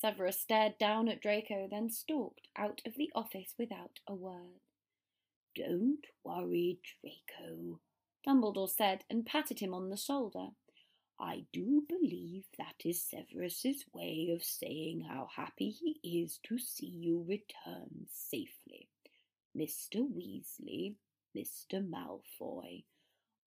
Severus 0.00 0.40
stared 0.40 0.76
down 0.78 1.08
at 1.08 1.20
Draco, 1.20 1.68
then 1.70 1.88
stalked 1.88 2.48
out 2.56 2.82
of 2.84 2.94
the 2.96 3.10
office 3.14 3.54
without 3.58 4.00
a 4.06 4.14
word. 4.14 4.60
Don't 5.54 6.04
worry, 6.24 6.80
Draco, 7.00 7.80
Dumbledore 8.26 8.68
said 8.68 9.04
and 9.08 9.24
patted 9.24 9.60
him 9.60 9.72
on 9.72 9.90
the 9.90 9.96
shoulder. 9.96 10.48
I 11.18 11.46
do 11.52 11.86
believe 11.88 12.46
that 12.58 12.84
is 12.84 13.02
Severus's 13.02 13.84
way 13.92 14.30
of 14.34 14.42
saying 14.42 15.02
how 15.02 15.28
happy 15.36 15.70
he 15.70 16.22
is 16.22 16.40
to 16.48 16.58
see 16.58 16.86
you 16.86 17.22
return 17.22 18.08
safely. 18.10 18.88
Mr. 19.56 20.00
Weasley, 20.00 20.96
Mr. 21.36 21.80
Malfoy, 21.88 22.84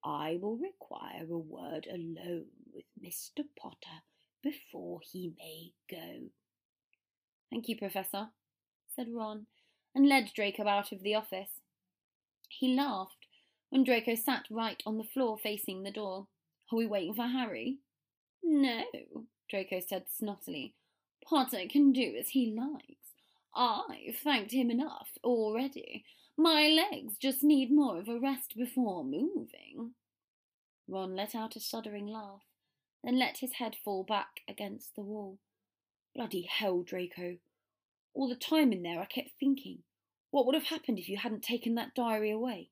I 0.04 0.38
will 0.42 0.56
require 0.58 1.26
a 1.30 1.38
word 1.38 1.88
alone 1.88 2.48
with 2.74 2.86
Mr. 3.04 3.44
Potter 3.60 4.02
before 4.48 5.00
he 5.04 5.34
may 5.38 5.72
go. 5.90 6.30
Thank 7.50 7.68
you, 7.68 7.78
Professor, 7.78 8.30
said 8.96 9.08
Ron, 9.14 9.48
and 9.94 10.08
led 10.08 10.32
Draco 10.34 10.68
out 10.68 10.92
of 10.92 11.04
the 11.04 11.16
office. 11.16 11.60
He 12.50 12.76
laughed 12.76 13.28
when 13.70 13.84
Draco 13.84 14.16
sat 14.16 14.46
right 14.50 14.82
on 14.86 14.98
the 14.98 15.04
floor 15.04 15.38
facing 15.38 15.84
the 15.84 15.92
door. 15.92 16.28
Are 16.72 16.78
we 16.78 16.86
waiting 16.86 17.14
for 17.14 17.28
Harry? 17.28 17.80
No, 18.44 18.84
Draco 19.50 19.82
said 19.86 20.06
snottily. 20.10 20.74
Potter 21.24 21.62
can 21.70 21.92
do 21.92 22.16
as 22.18 22.30
he 22.30 22.56
likes. 22.58 22.96
I've 23.56 24.18
thanked 24.24 24.52
him 24.52 24.72
enough 24.72 25.10
already. 25.24 26.06
My 26.38 26.68
legs 26.68 27.16
just 27.20 27.44
need 27.44 27.72
more 27.72 28.00
of 28.00 28.08
a 28.08 28.20
rest 28.20 28.54
before 28.56 29.04
moving. 29.04 29.92
Ron 30.88 31.16
let 31.16 31.36
out 31.36 31.56
a 31.56 31.60
shuddering 31.60 32.08
laugh, 32.08 32.44
then 33.08 33.18
let 33.18 33.38
his 33.38 33.54
head 33.54 33.74
fall 33.86 34.04
back 34.04 34.42
against 34.50 34.94
the 34.94 35.02
wall. 35.02 35.38
Bloody 36.14 36.42
hell, 36.42 36.82
Draco. 36.82 37.38
All 38.14 38.28
the 38.28 38.36
time 38.36 38.74
in 38.74 38.84
there 38.84 39.00
I 39.00 39.06
kept 39.06 39.30
thinking, 39.40 39.80
what 40.30 40.46
would 40.46 40.56
have 40.56 40.66
happened 40.66 41.00
if 41.00 41.08
you 41.08 41.16
hadn't 41.16 41.42
taken 41.42 41.76
that 41.76 41.96
diary 41.96 42.32
away? 42.32 42.68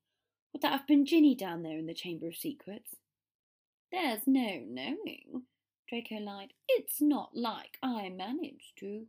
Would 0.52 0.62
that 0.62 0.74
have 0.74 0.88
been 0.88 1.06
Ginny 1.06 1.36
down 1.36 1.64
there 1.64 1.78
in 1.78 1.86
the 1.86 1.94
Chamber 1.94 2.28
of 2.28 2.36
Secrets? 2.36 2.98
There's 3.94 4.24
no 4.28 4.62
knowing, 4.68 5.44
Draco 5.88 6.16
lied. 6.16 6.52
It's 6.68 7.00
not 7.00 7.30
like 7.34 7.78
I 7.82 8.10
managed 8.10 8.78
to. 8.80 9.06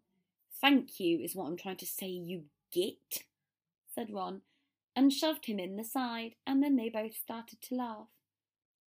Thank 0.61 1.01
you, 1.01 1.19
is 1.19 1.35
what 1.35 1.47
I'm 1.47 1.57
trying 1.57 1.79
to 1.79 1.87
say, 1.87 2.07
you 2.07 2.45
git, 2.73 3.25
said 3.93 4.13
Ron, 4.13 4.43
and 4.95 5.13
shoved 5.13 5.47
him 5.47 5.59
in 5.59 5.77
the 5.77 5.83
side, 5.83 6.37
and 6.47 6.63
then 6.63 6.77
they 6.77 6.89
both 6.89 7.17
started 7.17 7.61
to 7.63 7.75
laugh. 7.75 8.07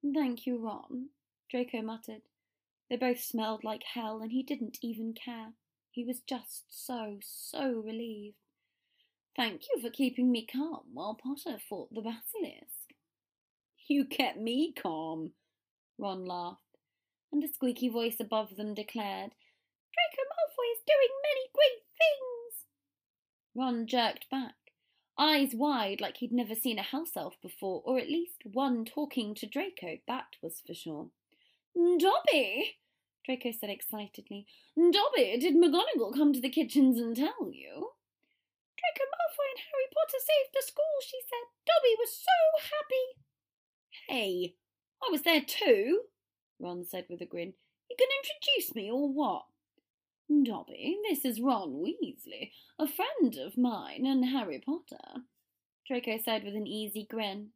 Thank 0.02 0.46
you, 0.46 0.58
Ron, 0.58 1.08
Draco 1.52 1.82
muttered. 1.82 2.22
They 2.90 2.98
both 2.98 3.22
smelled 3.22 3.64
like 3.64 3.84
hell, 3.84 4.22
and 4.22 4.32
he 4.32 4.42
didn't 4.42 4.80
even 4.82 5.14
care. 5.14 5.54
He 5.92 6.04
was 6.04 6.22
just 6.22 6.66
so, 6.70 7.18
so 7.22 7.72
relieved. 7.72 8.36
Thank 9.36 9.64
you 9.72 9.82
for 9.82 9.90
keeping 9.90 10.32
me 10.32 10.46
calm 10.46 10.86
while 10.94 11.16
Potter 11.16 11.60
fought 11.70 11.94
the 11.94 12.02
basilisk. 12.02 12.94
You 13.88 14.06
kept 14.06 14.38
me 14.38 14.74
calm, 14.74 15.32
Ron 15.98 16.26
laughed, 16.26 16.78
and 17.32 17.44
a 17.44 17.48
squeaky 17.48 17.90
voice 17.90 18.18
above 18.20 18.56
them 18.56 18.74
declared, 18.74 19.32
Draco 19.94 20.30
Malfoy 20.30 20.72
is 20.76 20.84
doing 20.86 21.10
many 21.24 21.48
great 21.54 21.84
things. 21.98 22.66
Ron 23.56 23.88
jerked 23.88 24.30
back, 24.30 24.56
eyes 25.18 25.56
wide 25.56 26.02
like 26.02 26.18
he'd 26.18 26.32
never 26.32 26.56
seen 26.56 26.80
a 26.80 26.84
house 26.84 27.16
elf 27.16 27.36
before, 27.42 27.82
or 27.86 27.98
at 27.98 28.10
least 28.10 28.44
one 28.44 28.86
talking 28.86 29.34
to 29.36 29.48
Draco, 29.48 29.98
that 30.08 30.36
was 30.42 30.62
for 30.66 30.74
sure. 30.74 31.10
Dobby! 31.80 32.78
Draco 33.26 33.52
said 33.52 33.70
excitedly. 33.70 34.46
Dobby, 34.76 35.38
did 35.40 35.56
McGonagall 35.56 36.14
come 36.14 36.34
to 36.34 36.42
the 36.42 36.50
kitchens 36.50 37.00
and 37.00 37.16
tell 37.16 37.50
you? 37.52 37.92
Draco 38.76 39.06
Malfoy 39.06 39.48
and 39.52 39.64
Harry 39.64 39.88
Potter 39.94 40.20
saved 40.20 40.50
the 40.54 40.62
school, 40.66 40.84
she 41.02 41.20
said. 41.22 41.48
Dobby 41.66 41.96
was 41.98 42.12
so 42.12 42.68
happy. 42.76 43.24
Hey, 44.10 44.56
I 45.02 45.10
was 45.10 45.22
there 45.22 45.42
too, 45.42 46.02
Ron 46.60 46.84
said 46.84 47.06
with 47.10 47.22
a 47.22 47.26
grin. 47.26 47.54
You 47.90 47.96
can 47.98 48.10
introduce 48.24 48.76
me 48.76 48.92
or 48.92 49.08
what? 49.08 49.46
Dobby, 50.44 50.98
this 51.08 51.24
is 51.24 51.40
Ron 51.42 51.82
Weasley, 51.82 52.52
a 52.78 52.88
friend 52.88 53.36
of 53.38 53.58
mine 53.58 54.06
and 54.06 54.26
Harry 54.26 54.60
Potter, 54.60 55.24
Draco 55.88 56.18
said 56.18 56.44
with 56.44 56.56
an 56.56 56.68
easy 56.68 57.08
grin. 57.10 57.52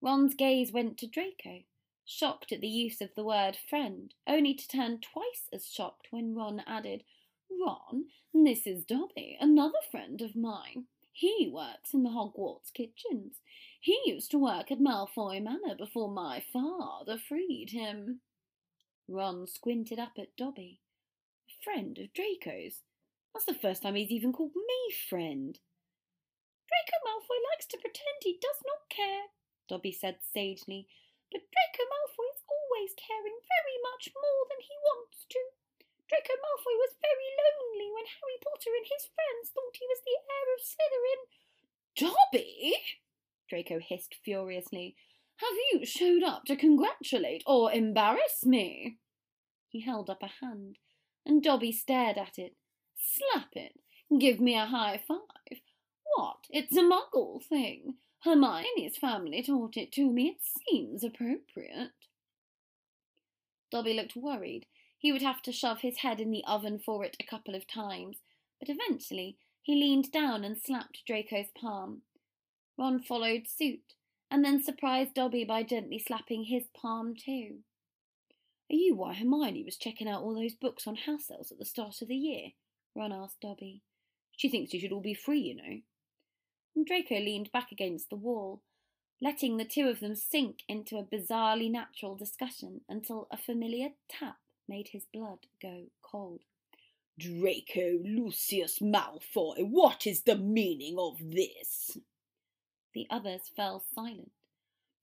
Ron's 0.00 0.34
gaze 0.34 0.72
went 0.72 0.98
to 0.98 1.06
Draco 1.06 1.64
shocked 2.10 2.50
at 2.50 2.60
the 2.60 2.68
use 2.68 3.00
of 3.00 3.14
the 3.14 3.22
word 3.22 3.56
friend, 3.68 4.14
only 4.26 4.52
to 4.52 4.66
turn 4.66 5.00
twice 5.00 5.48
as 5.52 5.70
shocked 5.70 6.08
when 6.10 6.34
Ron 6.34 6.60
added, 6.66 7.04
Ron, 7.48 8.06
this 8.34 8.66
is 8.66 8.84
Dobby, 8.84 9.38
another 9.40 9.78
friend 9.90 10.20
of 10.20 10.34
mine. 10.34 10.86
He 11.12 11.48
works 11.52 11.94
in 11.94 12.02
the 12.02 12.10
Hogwarts 12.10 12.72
kitchens. 12.74 13.36
He 13.80 14.00
used 14.04 14.30
to 14.32 14.38
work 14.38 14.72
at 14.72 14.80
Malfoy 14.80 15.40
Manor 15.40 15.76
before 15.78 16.10
my 16.10 16.42
father 16.52 17.16
freed 17.16 17.70
him. 17.70 18.20
Ron 19.08 19.46
squinted 19.46 19.98
up 19.98 20.12
at 20.18 20.36
Dobby. 20.36 20.80
A 21.48 21.64
friend 21.64 21.96
of 21.98 22.12
Draco's. 22.12 22.82
That's 23.32 23.46
the 23.46 23.54
first 23.54 23.82
time 23.82 23.94
he's 23.94 24.10
even 24.10 24.32
called 24.32 24.54
me 24.56 24.94
friend. 25.08 25.58
Draco 26.68 26.98
Malfoy 27.06 27.38
likes 27.52 27.66
to 27.66 27.78
pretend 27.78 28.16
he 28.22 28.38
does 28.40 28.62
not 28.66 28.88
care, 28.88 29.26
Dobby 29.68 29.92
said 29.92 30.16
sagely, 30.34 30.88
but 31.30 31.46
Draco 31.46 31.84
Malfoy 31.86 32.28
is 32.34 32.42
always 32.46 32.92
caring 32.98 33.38
very 33.46 33.78
much 33.86 34.10
more 34.14 34.42
than 34.50 34.60
he 34.60 34.76
wants 34.82 35.26
to. 35.30 35.40
Draco 36.10 36.34
Malfoy 36.34 36.76
was 36.82 36.98
very 36.98 37.30
lonely 37.38 37.88
when 37.94 38.06
Harry 38.06 38.38
Potter 38.42 38.74
and 38.74 38.86
his 38.86 39.06
friends 39.14 39.54
thought 39.54 39.78
he 39.78 39.86
was 39.86 40.02
the 40.02 40.18
heir 40.18 40.46
of 40.50 40.60
Slytherin. 40.66 41.22
Dobby! 41.94 42.74
Draco 43.48 43.78
hissed 43.78 44.16
furiously. 44.24 44.96
Have 45.36 45.56
you 45.72 45.86
showed 45.86 46.22
up 46.22 46.44
to 46.46 46.56
congratulate 46.56 47.42
or 47.46 47.72
embarrass 47.72 48.44
me? 48.44 48.98
He 49.68 49.80
held 49.80 50.10
up 50.10 50.22
a 50.22 50.44
hand, 50.44 50.78
and 51.24 51.42
Dobby 51.42 51.72
stared 51.72 52.18
at 52.18 52.38
it. 52.38 52.56
Slap 52.96 53.50
it. 53.52 53.78
Give 54.18 54.40
me 54.40 54.56
a 54.56 54.66
high 54.66 55.00
five. 55.06 55.60
What? 56.16 56.38
It's 56.50 56.76
a 56.76 56.82
muggle 56.82 57.42
thing. 57.42 57.94
Hermione's 58.24 58.98
family 58.98 59.42
taught 59.42 59.76
it 59.76 59.92
to 59.92 60.10
me. 60.10 60.28
It 60.28 60.42
seems 60.68 61.02
appropriate. 61.02 61.92
Dobby 63.70 63.94
looked 63.94 64.16
worried. 64.16 64.66
He 64.98 65.12
would 65.12 65.22
have 65.22 65.40
to 65.42 65.52
shove 65.52 65.80
his 65.80 65.98
head 65.98 66.20
in 66.20 66.30
the 66.30 66.44
oven 66.46 66.78
for 66.78 67.04
it 67.04 67.16
a 67.18 67.24
couple 67.24 67.54
of 67.54 67.66
times, 67.66 68.18
but 68.58 68.68
eventually 68.68 69.38
he 69.62 69.74
leaned 69.74 70.12
down 70.12 70.44
and 70.44 70.58
slapped 70.58 71.02
Draco's 71.06 71.50
palm. 71.58 72.02
Ron 72.76 73.00
followed 73.00 73.46
suit, 73.48 73.94
and 74.30 74.44
then 74.44 74.62
surprised 74.62 75.14
Dobby 75.14 75.44
by 75.44 75.62
gently 75.62 75.98
slapping 75.98 76.44
his 76.44 76.64
palm 76.74 77.14
too. 77.14 77.60
Are 78.70 78.76
you 78.76 78.94
why 78.94 79.14
Hermione 79.14 79.64
was 79.64 79.76
checking 79.76 80.08
out 80.08 80.22
all 80.22 80.34
those 80.34 80.54
books 80.54 80.86
on 80.86 80.96
house 80.96 81.30
elves 81.30 81.50
at 81.50 81.58
the 81.58 81.64
start 81.64 82.02
of 82.02 82.08
the 82.08 82.16
year? 82.16 82.50
Ron 82.94 83.12
asked 83.12 83.40
Dobby. 83.40 83.82
She 84.36 84.48
thinks 84.48 84.74
you 84.74 84.80
should 84.80 84.92
all 84.92 85.00
be 85.00 85.14
free, 85.14 85.40
you 85.40 85.56
know. 85.56 85.80
And 86.74 86.86
Draco 86.86 87.16
leaned 87.16 87.52
back 87.52 87.72
against 87.72 88.10
the 88.10 88.16
wall, 88.16 88.62
letting 89.20 89.56
the 89.56 89.64
two 89.64 89.88
of 89.88 90.00
them 90.00 90.14
sink 90.14 90.62
into 90.68 90.96
a 90.96 91.04
bizarrely 91.04 91.70
natural 91.70 92.16
discussion 92.16 92.82
until 92.88 93.28
a 93.30 93.36
familiar 93.36 93.90
tap 94.08 94.38
made 94.68 94.88
his 94.88 95.04
blood 95.12 95.46
go 95.60 95.86
cold. 96.02 96.40
Draco 97.18 97.98
Lucius 98.02 98.78
Malfoy, 98.78 99.68
what 99.68 100.06
is 100.06 100.22
the 100.22 100.36
meaning 100.36 100.96
of 100.98 101.18
this? 101.20 101.98
The 102.94 103.06
others 103.10 103.42
fell 103.54 103.84
silent, 103.94 104.32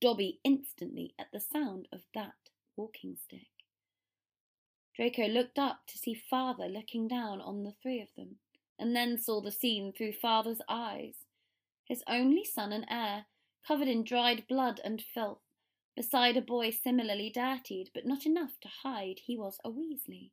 Dobby 0.02 0.40
instantly 0.44 1.14
at 1.20 1.28
the 1.32 1.40
sound 1.40 1.88
of 1.94 2.02
that 2.16 2.50
walking 2.76 3.18
stick. 3.24 3.48
Draco 4.96 5.28
looked 5.28 5.60
up 5.60 5.82
to 5.88 5.98
see 5.98 6.16
Father 6.16 6.68
looking 6.68 7.08
down 7.08 7.40
on 7.40 7.64
the 7.64 7.76
three 7.84 8.02
of 8.02 8.08
them, 8.18 8.38
and 8.80 8.96
then 8.96 9.20
saw 9.20 9.42
the 9.42 9.52
scene 9.52 9.94
through 9.94 10.14
Father's 10.14 10.62
eyes. 10.68 11.27
His 11.88 12.04
only 12.08 12.44
son 12.44 12.74
and 12.74 12.86
heir, 12.90 13.26
covered 13.66 13.88
in 13.88 14.04
dried 14.04 14.48
blood 14.48 14.80
and 14.84 15.02
filth, 15.02 15.42
beside 15.96 16.38
a 16.38 16.42
boy 16.42 16.70
similarly 16.70 17.30
dirtied, 17.30 17.90
but 17.94 18.06
not 18.06 18.26
enough 18.26 18.60
to 18.62 18.68
hide 18.68 19.20
he 19.20 19.38
was 19.38 19.58
a 19.64 19.70
Weasley, 19.70 20.32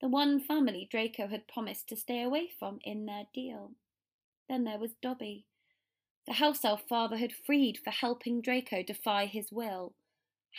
the 0.00 0.08
one 0.08 0.40
family 0.40 0.88
Draco 0.90 1.28
had 1.28 1.48
promised 1.48 1.88
to 1.88 1.96
stay 1.96 2.22
away 2.22 2.48
from 2.48 2.78
in 2.84 3.06
their 3.06 3.26
deal. 3.34 3.72
Then 4.48 4.64
there 4.64 4.78
was 4.78 4.94
Dobby, 4.94 5.44
the 6.28 6.34
house 6.34 6.62
elf 6.62 6.82
father 6.86 7.16
had 7.16 7.32
freed 7.32 7.78
for 7.78 7.90
helping 7.90 8.42
Draco 8.42 8.82
defy 8.82 9.24
his 9.24 9.50
will, 9.50 9.94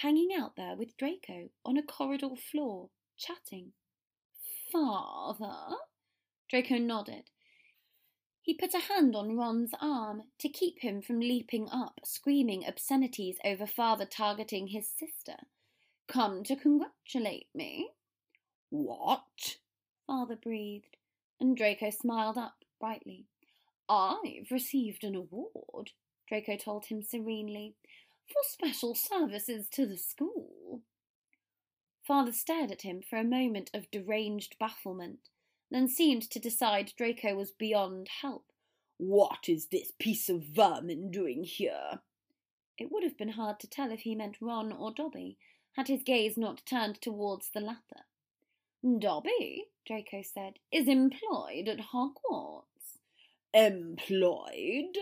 hanging 0.01 0.33
out 0.33 0.55
there 0.55 0.75
with 0.75 0.97
Draco 0.97 1.49
on 1.63 1.77
a 1.77 1.83
corridor 1.83 2.35
floor 2.35 2.89
chatting. 3.17 3.73
Father? 4.71 5.75
Draco 6.49 6.79
nodded. 6.79 7.29
He 8.49 8.55
put 8.55 8.73
a 8.73 8.79
hand 8.79 9.15
on 9.15 9.37
Ron's 9.37 9.73
arm 9.79 10.23
to 10.39 10.49
keep 10.49 10.79
him 10.79 11.03
from 11.03 11.19
leaping 11.19 11.69
up, 11.69 11.99
screaming 12.03 12.65
obscenities 12.65 13.37
over 13.45 13.67
father 13.67 14.05
targeting 14.05 14.69
his 14.69 14.89
sister. 14.89 15.35
Come 16.07 16.43
to 16.45 16.55
congratulate 16.55 17.45
me? 17.53 17.91
What? 18.71 19.57
Father 20.07 20.35
breathed, 20.35 20.97
and 21.39 21.55
Draco 21.55 21.91
smiled 21.91 22.39
up 22.39 22.55
brightly. 22.79 23.27
I've 23.87 24.49
received 24.49 25.03
an 25.03 25.13
award, 25.13 25.91
Draco 26.27 26.57
told 26.57 26.87
him 26.87 27.03
serenely, 27.03 27.75
for 28.25 28.41
special 28.41 28.95
services 28.95 29.69
to 29.73 29.85
the 29.85 29.95
school. 29.95 30.81
Father 32.01 32.31
stared 32.31 32.71
at 32.71 32.81
him 32.81 33.03
for 33.07 33.19
a 33.19 33.23
moment 33.23 33.69
of 33.75 33.91
deranged 33.91 34.55
bafflement, 34.59 35.29
then 35.71 35.87
seemed 35.87 36.23
to 36.23 36.39
decide 36.39 36.93
Draco 36.97 37.35
was 37.35 37.51
beyond 37.51 38.07
help. 38.21 38.45
What 38.97 39.47
is 39.47 39.67
this 39.67 39.91
piece 39.97 40.29
of 40.29 40.43
vermin 40.43 41.11
doing 41.11 41.43
here? 41.43 42.01
It 42.77 42.91
would 42.91 43.03
have 43.03 43.17
been 43.17 43.29
hard 43.29 43.59
to 43.59 43.67
tell 43.67 43.91
if 43.91 44.01
he 44.01 44.15
meant 44.15 44.37
Ron 44.41 44.71
or 44.71 44.93
Dobby, 44.93 45.37
had 45.73 45.87
his 45.87 46.03
gaze 46.03 46.37
not 46.37 46.65
turned 46.65 47.01
towards 47.01 47.49
the 47.53 47.59
latter. 47.59 48.05
Dobby, 48.99 49.65
Draco 49.85 50.21
said, 50.21 50.59
is 50.71 50.87
employed 50.87 51.67
at 51.67 51.91
Hogwarts. 51.93 52.63
Employed? 53.53 54.97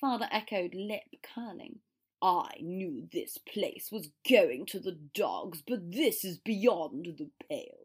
Father 0.00 0.28
echoed, 0.30 0.74
lip 0.74 1.02
curling. 1.22 1.80
I 2.20 2.52
knew 2.60 3.08
this 3.12 3.38
place 3.38 3.90
was 3.90 4.10
going 4.28 4.66
to 4.66 4.78
the 4.78 4.98
dogs, 5.14 5.62
but 5.66 5.90
this 5.90 6.24
is 6.24 6.38
beyond 6.38 7.06
the 7.18 7.30
pale. 7.48 7.81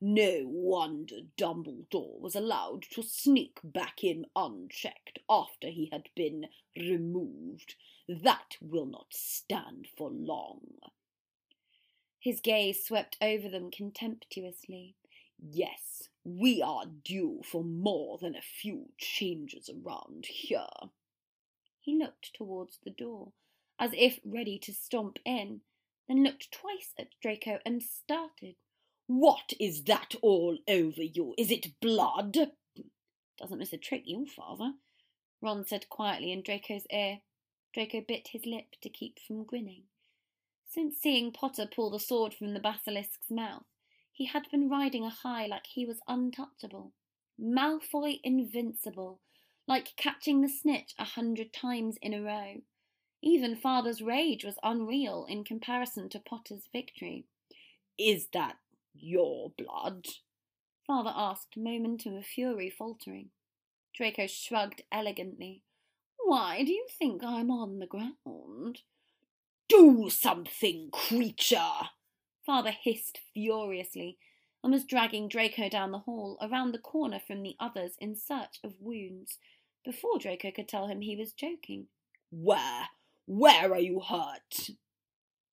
No 0.00 0.44
wonder 0.44 1.16
Dumbledore 1.36 2.18
was 2.20 2.34
allowed 2.34 2.84
to 2.92 3.02
sneak 3.02 3.58
back 3.62 4.02
in 4.02 4.24
unchecked 4.34 5.18
after 5.28 5.68
he 5.68 5.90
had 5.92 6.08
been 6.16 6.46
removed. 6.74 7.74
That 8.08 8.56
will 8.62 8.86
not 8.86 9.12
stand 9.12 9.88
for 9.98 10.10
long. 10.10 10.78
His 12.18 12.40
gaze 12.40 12.82
swept 12.82 13.18
over 13.20 13.48
them 13.48 13.70
contemptuously. 13.70 14.96
Yes, 15.38 16.08
we 16.24 16.62
are 16.62 16.86
due 16.86 17.42
for 17.44 17.62
more 17.62 18.16
than 18.16 18.34
a 18.34 18.42
few 18.42 18.90
changes 18.98 19.68
around 19.68 20.26
here. 20.26 20.66
He 21.78 21.96
looked 21.96 22.34
towards 22.34 22.78
the 22.84 22.90
door 22.90 23.32
as 23.78 23.92
if 23.94 24.20
ready 24.24 24.58
to 24.58 24.72
stomp 24.72 25.18
in, 25.24 25.62
then 26.08 26.22
looked 26.22 26.52
twice 26.52 26.92
at 26.98 27.14
Draco 27.22 27.58
and 27.64 27.82
started. 27.82 28.56
What 29.12 29.54
is 29.58 29.82
that 29.86 30.14
all 30.22 30.56
over 30.68 31.02
you? 31.02 31.34
Is 31.36 31.50
it 31.50 31.80
blood? 31.80 32.52
Doesn't 33.40 33.58
miss 33.58 33.72
a 33.72 33.76
trick, 33.76 34.02
your 34.04 34.24
father, 34.24 34.74
Ron 35.42 35.66
said 35.66 35.88
quietly 35.88 36.30
in 36.30 36.42
Draco's 36.42 36.86
ear. 36.92 37.18
Draco 37.74 38.02
bit 38.06 38.28
his 38.28 38.46
lip 38.46 38.76
to 38.82 38.88
keep 38.88 39.18
from 39.18 39.42
grinning. 39.42 39.82
Since 40.64 40.98
seeing 40.98 41.32
Potter 41.32 41.66
pull 41.66 41.90
the 41.90 41.98
sword 41.98 42.32
from 42.32 42.54
the 42.54 42.60
basilisk's 42.60 43.28
mouth, 43.28 43.64
he 44.12 44.26
had 44.26 44.48
been 44.48 44.70
riding 44.70 45.04
a 45.04 45.10
high 45.10 45.48
like 45.48 45.66
he 45.66 45.84
was 45.84 45.98
untouchable. 46.06 46.92
Malfoy 47.36 48.20
invincible, 48.22 49.18
like 49.66 49.96
catching 49.96 50.40
the 50.40 50.48
snitch 50.48 50.94
a 51.00 51.04
hundred 51.04 51.52
times 51.52 51.96
in 52.00 52.14
a 52.14 52.22
row. 52.22 52.62
Even 53.22 53.56
Father's 53.56 54.02
rage 54.02 54.44
was 54.44 54.54
unreal 54.62 55.26
in 55.28 55.42
comparison 55.42 56.08
to 56.10 56.20
Potter's 56.20 56.68
victory. 56.72 57.24
Is 57.98 58.28
that 58.32 58.54
your 58.94 59.52
blood? 59.56 60.06
Father 60.86 61.12
asked, 61.14 61.56
momentum 61.56 62.16
of 62.16 62.26
fury 62.26 62.70
faltering. 62.70 63.30
Draco 63.94 64.26
shrugged 64.26 64.82
elegantly. 64.90 65.62
Why 66.18 66.64
do 66.64 66.72
you 66.72 66.86
think 66.98 67.22
I'm 67.24 67.50
on 67.50 67.78
the 67.78 67.86
ground? 67.86 68.82
Do 69.68 70.10
something, 70.10 70.90
creature! 70.92 71.88
Father 72.44 72.70
hissed 72.70 73.20
furiously 73.32 74.18
and 74.62 74.72
was 74.72 74.84
dragging 74.84 75.28
Draco 75.28 75.68
down 75.68 75.90
the 75.90 76.00
hall, 76.00 76.36
around 76.42 76.72
the 76.72 76.78
corner 76.78 77.18
from 77.18 77.42
the 77.42 77.56
others 77.58 77.92
in 77.98 78.14
search 78.14 78.58
of 78.62 78.74
wounds, 78.80 79.38
before 79.84 80.18
Draco 80.18 80.50
could 80.50 80.68
tell 80.68 80.86
him 80.86 81.00
he 81.00 81.16
was 81.16 81.32
joking. 81.32 81.86
Where? 82.30 82.88
Where 83.26 83.72
are 83.72 83.80
you 83.80 84.00
hurt? 84.00 84.70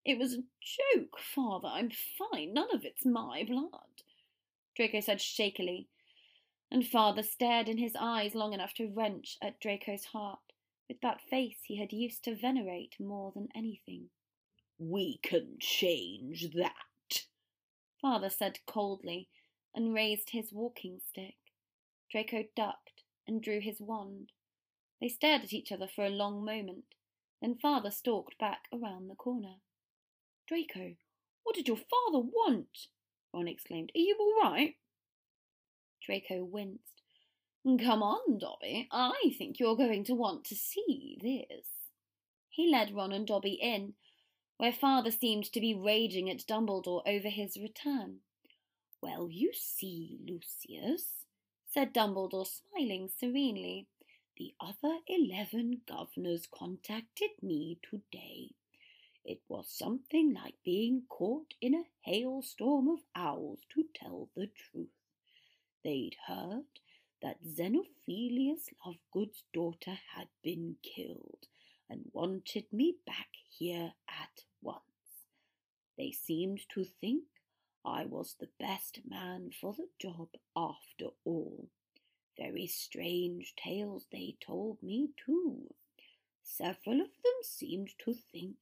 It 0.08 0.18
was 0.18 0.34
a 0.34 0.44
joke, 0.62 1.20
father. 1.20 1.68
I'm 1.68 1.92
fine. 1.92 2.54
None 2.54 2.74
of 2.74 2.86
it's 2.86 3.06
my 3.06 3.44
blood. 3.46 4.04
Draco 4.74 5.02
said 5.02 5.20
shakily, 5.20 5.90
and 6.72 6.88
father 6.88 7.22
stared 7.22 7.68
in 7.68 7.78
his 7.78 7.92
eyes 8.00 8.34
long 8.34 8.54
enough 8.54 8.74
to 8.76 8.88
wrench 8.88 9.38
at 9.42 9.60
Draco's 9.60 10.06
heart, 10.06 10.40
with 10.88 11.02
that 11.02 11.20
face 11.20 11.58
he 11.66 11.78
had 11.78 11.92
used 11.92 12.24
to 12.24 12.38
venerate 12.38 12.96
more 13.02 13.34
than 13.36 13.50
anything. 13.54 14.10
We 14.80 15.18
can 15.24 15.58
change 15.60 16.54
that, 16.54 17.26
father 18.02 18.30
said 18.30 18.60
coldly, 18.66 19.28
and 19.76 19.94
raised 19.94 20.30
his 20.30 20.54
walking 20.54 21.02
stick. 21.06 21.36
Draco 22.10 22.46
ducked 22.56 23.04
and 23.28 23.42
drew 23.42 23.60
his 23.60 23.82
wand. 23.82 24.32
They 25.02 25.10
stared 25.10 25.42
at 25.44 25.52
each 25.52 25.74
other 25.74 25.88
for 25.94 26.06
a 26.06 26.10
long 26.10 26.46
moment, 26.46 26.96
then 27.42 27.58
father 27.62 27.92
stalked 27.92 28.38
back 28.38 28.70
around 28.72 29.10
the 29.10 29.16
corner. 29.16 29.56
Draco, 30.48 30.96
what 31.44 31.56
did 31.56 31.68
your 31.68 31.78
father 31.78 32.20
want? 32.20 32.88
Ron 33.34 33.48
exclaimed. 33.48 33.92
Are 33.96 34.00
you 34.00 34.16
all 34.20 34.52
right? 34.52 34.76
Draco 36.06 36.44
winced. 36.46 37.02
Come 37.66 38.02
on, 38.02 38.40
Dobby. 38.40 38.88
I 38.92 39.34
think 39.38 39.60
you're 39.60 39.76
going 39.76 40.06
to 40.06 40.14
want 40.14 40.46
to 40.46 40.56
see 40.56 41.18
this. 41.22 41.68
He 42.50 42.72
led 42.72 42.96
Ron 42.96 43.12
and 43.12 43.28
Dobby 43.28 43.60
in, 43.62 43.94
where 44.58 44.72
father 44.72 45.12
seemed 45.12 45.52
to 45.52 45.60
be 45.60 45.76
raging 45.76 46.30
at 46.30 46.46
Dumbledore 46.48 47.02
over 47.06 47.28
his 47.28 47.58
return. 47.58 48.20
Well, 49.02 49.28
you 49.30 49.52
see, 49.54 50.18
Lucius, 50.26 51.26
said 51.70 51.94
Dumbledore, 51.94 52.48
smiling 52.48 53.10
serenely. 53.20 53.88
The 54.38 54.54
other 54.62 55.00
eleven 55.08 55.82
governors 55.88 56.48
contacted 56.52 57.32
me 57.42 57.80
today. 57.84 58.52
It 59.28 59.42
was 59.50 59.68
something 59.68 60.34
like 60.34 60.56
being 60.64 61.04
caught 61.10 61.54
in 61.60 61.76
a 61.76 61.84
hailstorm 62.00 62.88
of 62.88 63.00
owls, 63.14 63.60
to 63.74 63.84
tell 63.94 64.30
the 64.34 64.48
truth. 64.48 64.88
They'd 65.84 66.16
heard 66.28 66.64
that 67.22 67.44
Xenophilius 67.44 68.70
Lovegood's 68.86 69.44
daughter 69.54 70.00
had 70.16 70.30
been 70.42 70.78
killed 70.82 71.46
and 71.90 72.10
wanted 72.14 72.72
me 72.72 72.96
back 73.06 73.28
here 73.50 73.94
at 74.08 74.46
once. 74.62 75.28
They 75.98 76.12
seemed 76.12 76.62
to 76.70 76.86
think 76.86 77.24
I 77.84 78.06
was 78.06 78.36
the 78.40 78.50
best 78.58 79.02
man 79.06 79.52
for 79.60 79.74
the 79.74 79.90
job 80.00 80.30
after 80.56 81.08
all. 81.26 81.68
Very 82.38 82.68
strange 82.68 83.56
tales 83.58 84.06
they 84.10 84.38
told 84.40 84.82
me, 84.82 85.10
too. 85.26 85.74
Several 86.44 87.02
of 87.02 87.08
them 87.08 87.40
seemed 87.44 87.90
to 88.06 88.14
think 88.32 88.56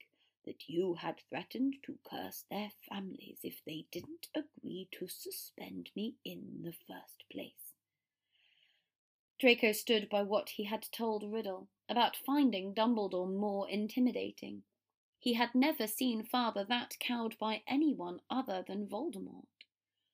that 0.45 0.67
you 0.67 0.95
had 0.95 1.21
threatened 1.29 1.75
to 1.84 1.97
curse 2.10 2.45
their 2.49 2.71
families 2.89 3.39
if 3.43 3.62
they 3.65 3.86
didn't 3.91 4.27
agree 4.36 4.88
to 4.91 5.08
suspend 5.08 5.89
me 5.95 6.15
in 6.23 6.62
the 6.63 6.73
first 6.73 7.23
place. 7.31 7.73
Draco 9.39 9.71
stood 9.73 10.10
by 10.10 10.21
what 10.21 10.49
he 10.49 10.63
had 10.63 10.86
told 10.91 11.23
Riddle 11.23 11.67
about 11.89 12.15
finding 12.15 12.73
Dumbledore 12.73 13.31
more 13.31 13.69
intimidating. 13.69 14.63
He 15.19 15.34
had 15.34 15.53
never 15.53 15.88
seen 15.88 16.23
father 16.23 16.65
that 16.67 16.97
cowed 16.99 17.38
by 17.39 17.63
anyone 17.67 18.19
other 18.29 18.63
than 18.65 18.88
Voldemort. 18.88 19.47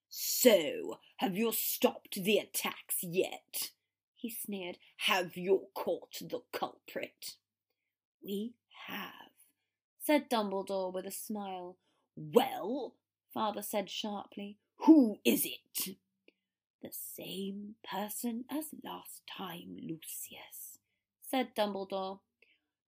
So, 0.09 0.99
have 1.17 1.37
you 1.37 1.51
stopped 1.51 2.23
the 2.23 2.37
attacks 2.37 2.97
yet? 3.01 3.71
he 4.21 4.29
sneered. 4.29 4.77
Have 4.97 5.35
you 5.35 5.67
caught 5.73 6.19
the 6.21 6.41
culprit? 6.53 7.37
We 8.23 8.53
have, 8.87 9.20
said 10.01 10.29
Dumbledore 10.29 10.91
with 10.93 11.05
a 11.05 11.11
smile. 11.11 11.77
Well, 12.15 12.95
father 13.33 13.61
said 13.61 13.89
sharply, 13.89 14.57
who 14.85 15.17
is 15.23 15.45
it? 15.45 15.97
The 16.81 16.91
same 16.91 17.75
person 17.89 18.45
as 18.49 18.65
last 18.83 19.21
time, 19.37 19.77
Lucius, 19.79 20.79
said 21.21 21.55
Dumbledore. 21.55 22.19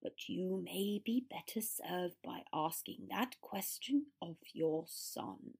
But 0.01 0.27
you 0.27 0.61
may 0.65 1.01
be 1.03 1.25
better 1.29 1.61
served 1.61 2.15
by 2.25 2.41
asking 2.53 3.07
that 3.09 3.35
question 3.39 4.07
of 4.21 4.35
your 4.51 4.85
son. 4.87 5.53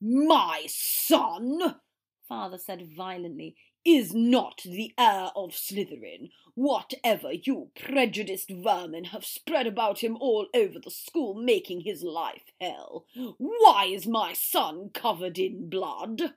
My 0.00 0.64
son, 0.68 1.80
father 2.26 2.56
said 2.56 2.88
violently, 2.96 3.56
is 3.84 4.12
not 4.14 4.60
the 4.64 4.92
heir 4.98 5.30
of 5.34 5.52
Slytherin, 5.52 6.30
whatever 6.54 7.32
you 7.32 7.70
prejudiced 7.78 8.50
vermin 8.50 9.04
have 9.04 9.24
spread 9.24 9.66
about 9.66 10.00
him 10.00 10.16
all 10.20 10.48
over 10.54 10.78
the 10.78 10.90
school, 10.90 11.34
making 11.34 11.82
his 11.82 12.02
life 12.02 12.50
hell. 12.60 13.06
Why 13.38 13.86
is 13.86 14.06
my 14.06 14.32
son 14.32 14.90
covered 14.92 15.38
in 15.38 15.70
blood? 15.70 16.34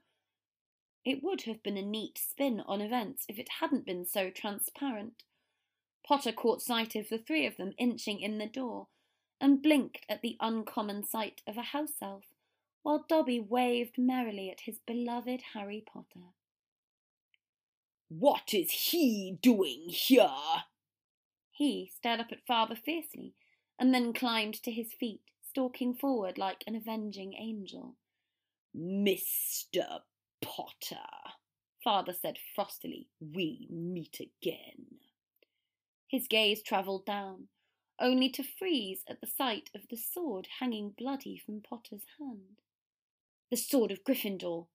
It 1.03 1.23
would 1.23 1.41
have 1.43 1.63
been 1.63 1.77
a 1.77 1.81
neat 1.81 2.17
spin 2.17 2.61
on 2.67 2.79
events 2.79 3.25
if 3.27 3.39
it 3.39 3.49
hadn't 3.59 3.85
been 3.85 4.05
so 4.05 4.29
transparent. 4.29 5.23
Potter 6.05 6.31
caught 6.31 6.61
sight 6.61 6.95
of 6.95 7.09
the 7.09 7.17
three 7.17 7.45
of 7.45 7.57
them 7.57 7.73
inching 7.77 8.19
in 8.19 8.37
the 8.37 8.47
door, 8.47 8.87
and 9.39 9.63
blinked 9.63 10.05
at 10.07 10.21
the 10.21 10.37
uncommon 10.39 11.03
sight 11.03 11.41
of 11.47 11.57
a 11.57 11.63
house 11.63 11.95
elf, 12.01 12.25
while 12.83 13.05
Dobby 13.07 13.39
waved 13.39 13.97
merrily 13.97 14.51
at 14.51 14.61
his 14.61 14.79
beloved 14.85 15.41
Harry 15.53 15.83
Potter. 15.85 16.27
What 18.19 18.53
is 18.53 18.71
he 18.71 19.37
doing 19.41 19.85
here? 19.87 20.65
He 21.49 21.89
stared 21.95 22.19
up 22.19 22.33
at 22.33 22.45
father 22.45 22.75
fiercely, 22.75 23.35
and 23.79 23.93
then 23.93 24.11
climbed 24.11 24.55
to 24.63 24.71
his 24.71 24.91
feet, 24.91 25.21
stalking 25.47 25.93
forward 25.93 26.37
like 26.37 26.65
an 26.67 26.75
avenging 26.75 27.35
angel. 27.35 27.95
Mr. 28.75 30.01
Potter, 30.41 31.07
father 31.81 32.11
said 32.11 32.37
frostily, 32.53 33.07
we 33.21 33.65
meet 33.69 34.19
again. 34.19 34.97
His 36.09 36.27
gaze 36.27 36.61
travelled 36.61 37.05
down, 37.05 37.47
only 37.97 38.29
to 38.31 38.43
freeze 38.43 39.05
at 39.07 39.21
the 39.21 39.27
sight 39.27 39.69
of 39.73 39.87
the 39.89 39.95
sword 39.95 40.49
hanging 40.59 40.93
bloody 40.97 41.37
from 41.37 41.61
Potter's 41.61 42.03
hand. 42.19 42.59
The 43.49 43.55
sword 43.55 43.89
of 43.89 44.03
Gryffindor, 44.03 44.67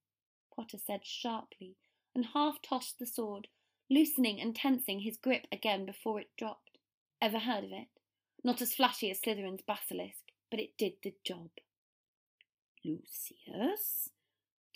Potter 0.55 0.79
said 0.79 1.05
sharply, 1.05 1.77
and 2.17 2.29
half 2.33 2.63
tossed 2.63 2.99
the 2.99 3.07
sword, 3.07 3.47
loosening 3.91 4.41
and 4.41 4.57
tensing 4.57 5.01
his 5.01 5.19
grip 5.19 5.47
again 5.53 5.85
before 5.85 6.19
it 6.19 6.31
dropped. 6.39 6.79
Ever 7.21 7.39
heard 7.39 7.63
of 7.63 7.73
it? 7.73 7.89
Not 8.43 8.63
as 8.63 8.75
flashy 8.75 9.11
as 9.11 9.21
Slytherin's 9.21 9.61
basilisk, 9.61 10.23
but 10.51 10.59
it 10.59 10.79
did 10.79 10.95
the 11.03 11.13
job. 11.25 11.51
Lucius, 12.83 14.09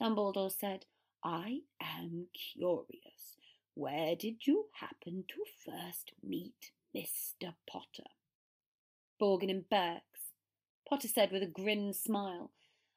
Dumbledore 0.00 0.52
said, 0.52 0.84
I 1.24 1.60
am 1.80 2.26
curious. 2.54 3.38
Where 3.74 4.14
did 4.14 4.46
you 4.46 4.66
happen 4.78 5.24
to 5.28 5.44
first 5.64 6.12
meet 6.22 6.72
Mr. 6.94 7.54
Potter? 7.66 8.10
Borgin 9.18 9.50
and 9.50 9.68
Burke's, 9.68 10.34
Potter 10.86 11.08
said 11.08 11.32
with 11.32 11.42
a 11.42 11.46
grim 11.46 11.94
smile, 11.94 12.50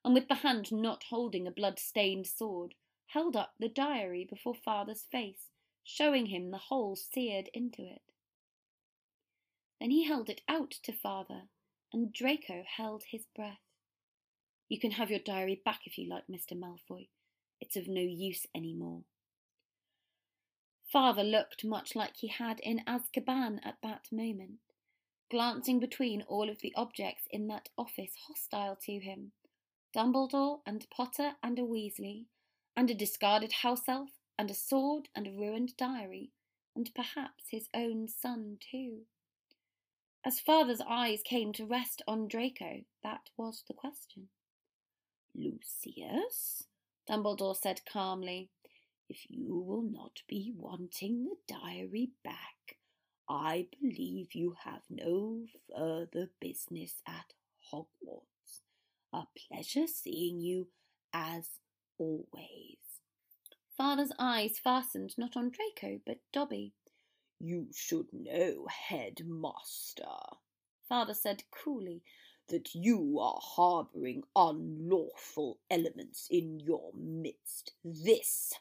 and 0.04 0.14
with 0.14 0.28
the 0.28 0.36
hand 0.36 0.70
not 0.70 1.04
holding 1.10 1.48
a 1.48 1.52
blood-stained 1.52 2.28
sword, 2.28 2.74
held 3.14 3.36
up 3.36 3.54
the 3.60 3.70
diary 3.70 4.26
before 4.28 4.56
father's 4.56 5.04
face, 5.12 5.52
showing 5.84 6.28
him 6.28 6.50
the 6.50 6.58
hole 6.58 6.96
seared 6.96 7.50
into 7.54 7.84
it. 7.84 8.02
Then 9.80 9.92
he 9.92 10.08
held 10.08 10.30
it 10.30 10.42
out 10.48 10.72
to 10.84 10.92
father, 10.92 11.44
and 11.92 12.12
Draco 12.12 12.64
held 12.78 13.04
his 13.12 13.26
breath. 13.36 13.60
You 14.68 14.80
can 14.80 14.92
have 14.92 15.12
your 15.12 15.20
diary 15.20 15.62
back 15.64 15.82
if 15.86 15.98
you 15.98 16.10
like, 16.10 16.24
Mr. 16.32 16.58
Malfoy. 16.58 17.08
It's 17.62 17.76
of 17.76 17.88
no 17.88 18.02
use 18.02 18.48
any 18.56 18.74
more. 18.74 19.04
Father 20.92 21.24
looked 21.24 21.64
much 21.64 21.96
like 21.96 22.18
he 22.18 22.28
had 22.28 22.60
in 22.62 22.82
Azkaban 22.88 23.60
at 23.64 23.78
that 23.84 24.08
moment, 24.12 24.60
glancing 25.30 25.80
between 25.80 26.24
all 26.24 26.50
of 26.50 26.60
the 26.62 26.74
objects 26.76 27.28
in 27.30 27.48
that 27.48 27.70
office 27.78 28.14
hostile 28.28 28.78
to 28.86 29.00
him 29.00 29.34
Dumbledore 29.96 30.62
and 30.66 30.88
Potter 30.90 31.34
and 31.44 31.60
a 31.60 31.64
Weasley, 31.64 32.26
and 32.76 32.90
a 32.90 32.96
discarded 32.96 33.52
house 33.52 33.88
elf, 33.88 34.10
and 34.38 34.50
a 34.50 34.54
sword, 34.54 35.10
and 35.16 35.28
a 35.28 35.32
ruined 35.32 35.76
diary, 35.78 36.32
and 36.76 36.90
perhaps 36.96 37.46
his 37.50 37.68
own 37.74 38.08
son 38.08 38.58
too. 38.60 39.02
As 40.26 40.40
father's 40.40 40.82
eyes 40.88 41.22
came 41.24 41.52
to 41.54 41.66
rest 41.66 42.02
on 42.08 42.28
Draco, 42.28 42.86
that 43.04 43.30
was 43.38 43.64
the 43.68 43.74
question. 43.74 44.30
Lucius, 45.36 46.64
Dumbledore 47.10 47.56
said 47.56 47.82
calmly, 47.86 48.50
if 49.10 49.26
you 49.30 49.60
will 49.60 49.82
not 49.82 50.22
be 50.28 50.54
wanting 50.56 51.26
the 51.26 51.36
diary 51.48 52.12
back, 52.24 52.78
I 53.30 53.68
believe 53.82 54.34
you 54.34 54.56
have 54.64 54.84
no 54.90 55.46
further 55.76 56.30
business 56.40 57.02
at 57.08 57.34
Hogwarts. 57.72 58.62
A 59.12 59.24
pleasure 59.48 59.88
seeing 59.88 60.40
you 60.40 60.70
as 61.14 61.50
always. 61.98 62.78
Father's 63.76 64.12
eyes 64.20 64.60
fastened 64.60 65.18
not 65.18 65.36
on 65.36 65.52
Draco, 65.52 66.00
but 66.06 66.20
Dobby. 66.32 66.74
You 67.40 67.68
should 67.74 68.08
know, 68.14 68.68
headmaster, 68.70 70.06
father 70.88 71.14
said 71.14 71.44
coolly, 71.52 72.04
that 72.50 72.76
you 72.76 73.20
are 73.20 73.40
harbouring 73.42 74.24
unlawful 74.36 75.60
elements 75.70 76.28
in 76.30 76.60
your 76.60 76.92
midst. 76.96 77.74
This 77.84 78.54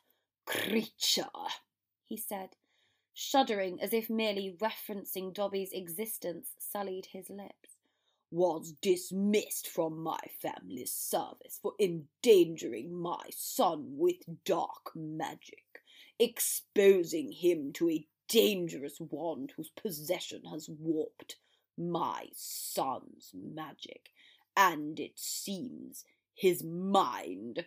creature, 0.46 1.26
he 2.04 2.16
said, 2.16 2.56
shuddering 3.12 3.80
as 3.80 3.92
if 3.92 4.08
merely 4.08 4.56
referencing 4.60 5.34
Dobby's 5.34 5.72
existence 5.72 6.54
sullied 6.58 7.06
his 7.12 7.28
lips 7.28 7.76
was 8.32 8.72
dismissed 8.80 9.68
from 9.68 10.02
my 10.02 10.18
family's 10.40 10.90
service 10.90 11.58
for 11.60 11.74
endangering 11.78 12.90
my 12.90 13.22
son 13.30 13.84
with 13.90 14.16
dark 14.46 14.90
magic, 14.96 15.82
exposing 16.18 17.30
him 17.30 17.70
to 17.74 17.90
a 17.90 18.06
dangerous 18.28 18.96
wand 18.98 19.52
whose 19.54 19.68
possession 19.68 20.40
has 20.50 20.66
warped 20.70 21.36
my 21.76 22.26
son's 22.34 23.32
magic, 23.34 24.08
and 24.56 24.98
it 24.98 25.18
seems 25.18 26.04
his 26.34 26.64
mind. 26.64 27.66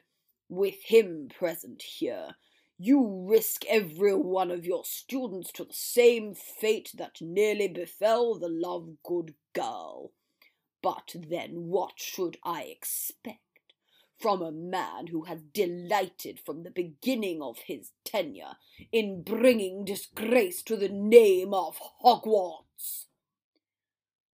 With 0.50 0.82
him 0.84 1.30
present 1.30 1.84
here, 1.84 2.36
you 2.78 3.26
risk 3.30 3.66
every 3.68 4.16
one 4.16 4.50
of 4.52 4.66
your 4.66 4.84
students 4.84 5.52
to 5.54 5.64
the 5.64 5.74
same 5.74 6.34
fate 6.34 6.92
that 6.96 7.22
nearly 7.22 7.68
befell 7.68 8.34
the 8.38 8.50
love 8.50 8.90
good 9.04 9.36
girl. 9.54 10.12
But 10.86 11.16
then 11.16 11.70
what 11.70 11.94
should 11.96 12.38
I 12.44 12.62
expect 12.66 13.40
from 14.20 14.44
a 14.44 14.52
man 14.52 15.08
who 15.08 15.24
has 15.24 15.42
delighted 15.42 16.40
from 16.40 16.62
the 16.62 16.70
beginning 16.70 17.42
of 17.42 17.58
his 17.66 17.94
tenure 18.04 18.58
in 18.92 19.24
bringing 19.24 19.84
disgrace 19.84 20.62
to 20.62 20.78
the 20.78 20.90
name 20.90 21.56
of 21.56 21.80
Hogwarts? 22.04 23.08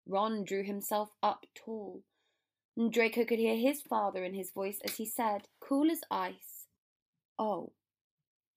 Ron 0.06 0.44
drew 0.44 0.62
himself 0.62 1.12
up 1.24 1.46
tall, 1.56 2.04
and 2.76 2.92
Draco 2.92 3.24
could 3.24 3.40
hear 3.40 3.56
his 3.56 3.82
father 3.82 4.26
in 4.26 4.34
his 4.34 4.52
voice 4.52 4.82
as 4.84 4.98
he 4.98 5.06
said, 5.06 5.48
cool 5.62 5.90
as 5.90 6.02
ice, 6.12 6.68
Oh, 7.40 7.72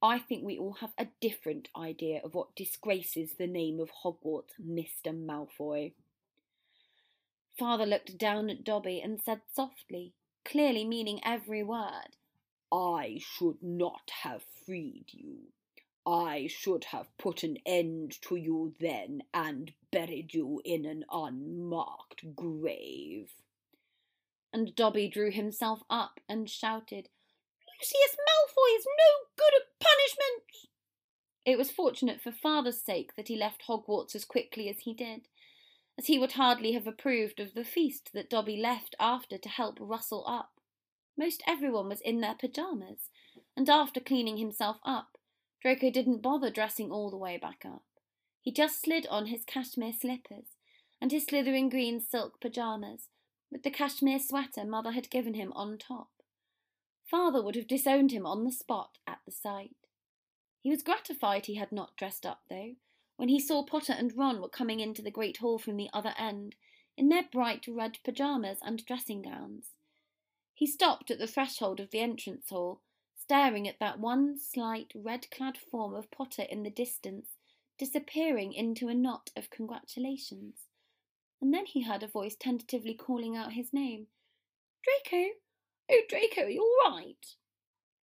I 0.03 0.19
think 0.19 0.45
we 0.45 0.59
all 0.59 0.79
have 0.81 0.95
a 0.99 1.07
different 1.21 1.69
idea 1.77 2.23
of 2.25 2.35
what 2.35 2.57
disgraces 2.57 3.35
the 3.39 3.47
name 3.47 3.79
of 3.79 3.91
Hogwarts, 4.03 4.61
Mr. 4.61 5.15
Malfoy. 5.15 5.93
Father 7.59 7.87
looked 7.87 8.19
down 8.19 8.51
at 8.51 8.65
Dobby 8.65 9.01
and 9.01 9.21
said 9.21 9.43
softly, 9.53 10.15
clearly 10.45 10.85
meaning 10.85 11.21
every 11.25 11.63
word. 11.63 12.17
I 12.73 13.21
should 13.21 13.63
not 13.63 14.11
have 14.23 14.43
freed 14.67 15.07
you. 15.13 15.53
I 16.07 16.49
should 16.49 16.85
have 16.85 17.17
put 17.17 17.43
an 17.43 17.59
end 17.65 18.21
to 18.23 18.37
you 18.37 18.75
then 18.81 19.23
and 19.33 19.73
buried 19.91 20.35
you 20.35 20.61
in 20.65 20.85
an 20.85 21.05
unmarked 21.11 22.35
grave. 22.35 23.31
And 24.53 24.75
Dobby 24.75 25.09
drew 25.09 25.31
himself 25.31 25.83
up 25.89 26.21
and 26.29 26.51
shouted, 26.51 27.09
Lucius 27.67 28.17
Malfoy 28.17 28.77
is 28.77 28.87
no 28.87 29.29
good 29.37 29.55
at 29.57 29.81
punishment! 29.81 30.71
It 31.47 31.59
was 31.59 31.71
fortunate 31.71 32.21
for 32.21 32.33
father's 32.33 32.81
sake 32.81 33.17
that 33.17 33.29
he 33.29 33.37
left 33.37 33.65
Hogwarts 33.69 34.15
as 34.15 34.25
quickly 34.25 34.69
as 34.69 34.81
he 34.81 34.95
did, 34.95 35.29
as 35.99 36.07
he 36.07 36.19
would 36.19 36.33
hardly 36.33 36.73
have 36.73 36.87
approved 36.87 37.41
of 37.41 37.55
the 37.55 37.65
feast 37.65 38.11
that 38.13 38.31
Dobby 38.31 38.57
left 38.57 38.95
after 38.99 39.39
to 39.39 39.49
help 39.49 39.79
rustle 39.81 40.25
up. 40.27 40.61
Most 41.17 41.43
everyone 41.47 41.89
was 41.89 42.01
in 42.01 42.21
their 42.21 42.35
pyjamas, 42.35 43.11
and 43.57 43.69
after 43.71 44.01
cleaning 44.01 44.37
himself 44.37 44.79
up, 44.85 45.19
Draco 45.63 45.91
didn't 45.91 46.23
bother 46.23 46.51
dressing 46.51 46.91
all 46.91 47.11
the 47.11 47.17
way 47.17 47.39
back 47.39 47.65
up. 47.65 47.85
He 48.41 48.53
just 48.53 48.83
slid 48.83 49.07
on 49.07 49.27
his 49.27 49.45
cashmere 49.45 49.93
slippers 49.93 50.57
and 51.01 51.13
his 51.13 51.25
slithering 51.25 51.69
green 51.69 52.01
silk 52.01 52.41
pyjamas, 52.41 53.09
with 53.51 53.63
the 53.63 53.71
cashmere 53.71 54.19
sweater 54.19 54.65
Mother 54.65 54.93
had 54.93 55.11
given 55.11 55.35
him 55.35 55.53
on 55.55 55.79
top. 55.79 56.09
Father 57.05 57.43
would 57.43 57.55
have 57.55 57.69
disowned 57.69 58.11
him 58.11 58.27
on 58.27 58.45
the 58.45 58.53
spot 58.53 58.99
at 59.07 59.21
the 59.25 59.33
sight. 59.33 59.77
He 60.61 60.71
was 60.71 60.83
gratified 60.83 61.47
he 61.47 61.55
had 61.55 61.71
not 61.71 61.97
dressed 61.97 62.27
up, 62.27 62.41
though, 62.49 62.73
when 63.17 63.29
he 63.29 63.41
saw 63.41 63.65
Potter 63.65 63.95
and 63.97 64.17
Ron 64.17 64.41
were 64.41 64.49
coming 64.49 64.81
into 64.81 65.03
the 65.03 65.11
great 65.11 65.39
hall 65.39 65.59
from 65.59 65.77
the 65.77 65.91
other 65.93 66.15
end, 66.19 66.57
in 66.97 67.09
their 67.09 67.25
bright 67.31 67.67
red 67.69 67.99
pyjamas 68.05 68.59
and 68.63 68.85
dressing 68.85 69.23
gowns. 69.23 69.71
He 70.55 70.67
stopped 70.67 71.11
at 71.11 71.19
the 71.19 71.27
threshold 71.27 71.81
of 71.81 71.91
the 71.91 72.01
entrance 72.01 72.49
hall, 72.51 72.81
staring 73.17 73.67
at 73.67 73.81
that 73.81 73.99
one 73.99 74.39
slight 74.39 74.93
red 74.95 75.31
clad 75.31 75.57
form 75.57 75.95
of 75.95 76.11
Potter 76.11 76.43
in 76.43 76.63
the 76.63 76.71
distance, 76.71 77.37
disappearing 77.79 78.53
into 78.53 78.89
a 78.89 78.95
knot 78.95 79.31
of 79.37 79.51
congratulations. 79.51 80.69
And 81.41 81.53
then 81.53 81.67
he 81.67 81.83
heard 81.83 82.03
a 82.03 82.09
voice 82.09 82.37
tentatively 82.39 82.95
calling 82.95 83.37
out 83.37 83.53
his 83.53 83.73
name. 83.73 84.07
Draco! 84.85 85.31
Oh, 85.91 86.03
Draco, 86.09 86.43
are 86.43 86.51
you 86.51 86.63
all 86.63 86.93
right? 86.93 87.27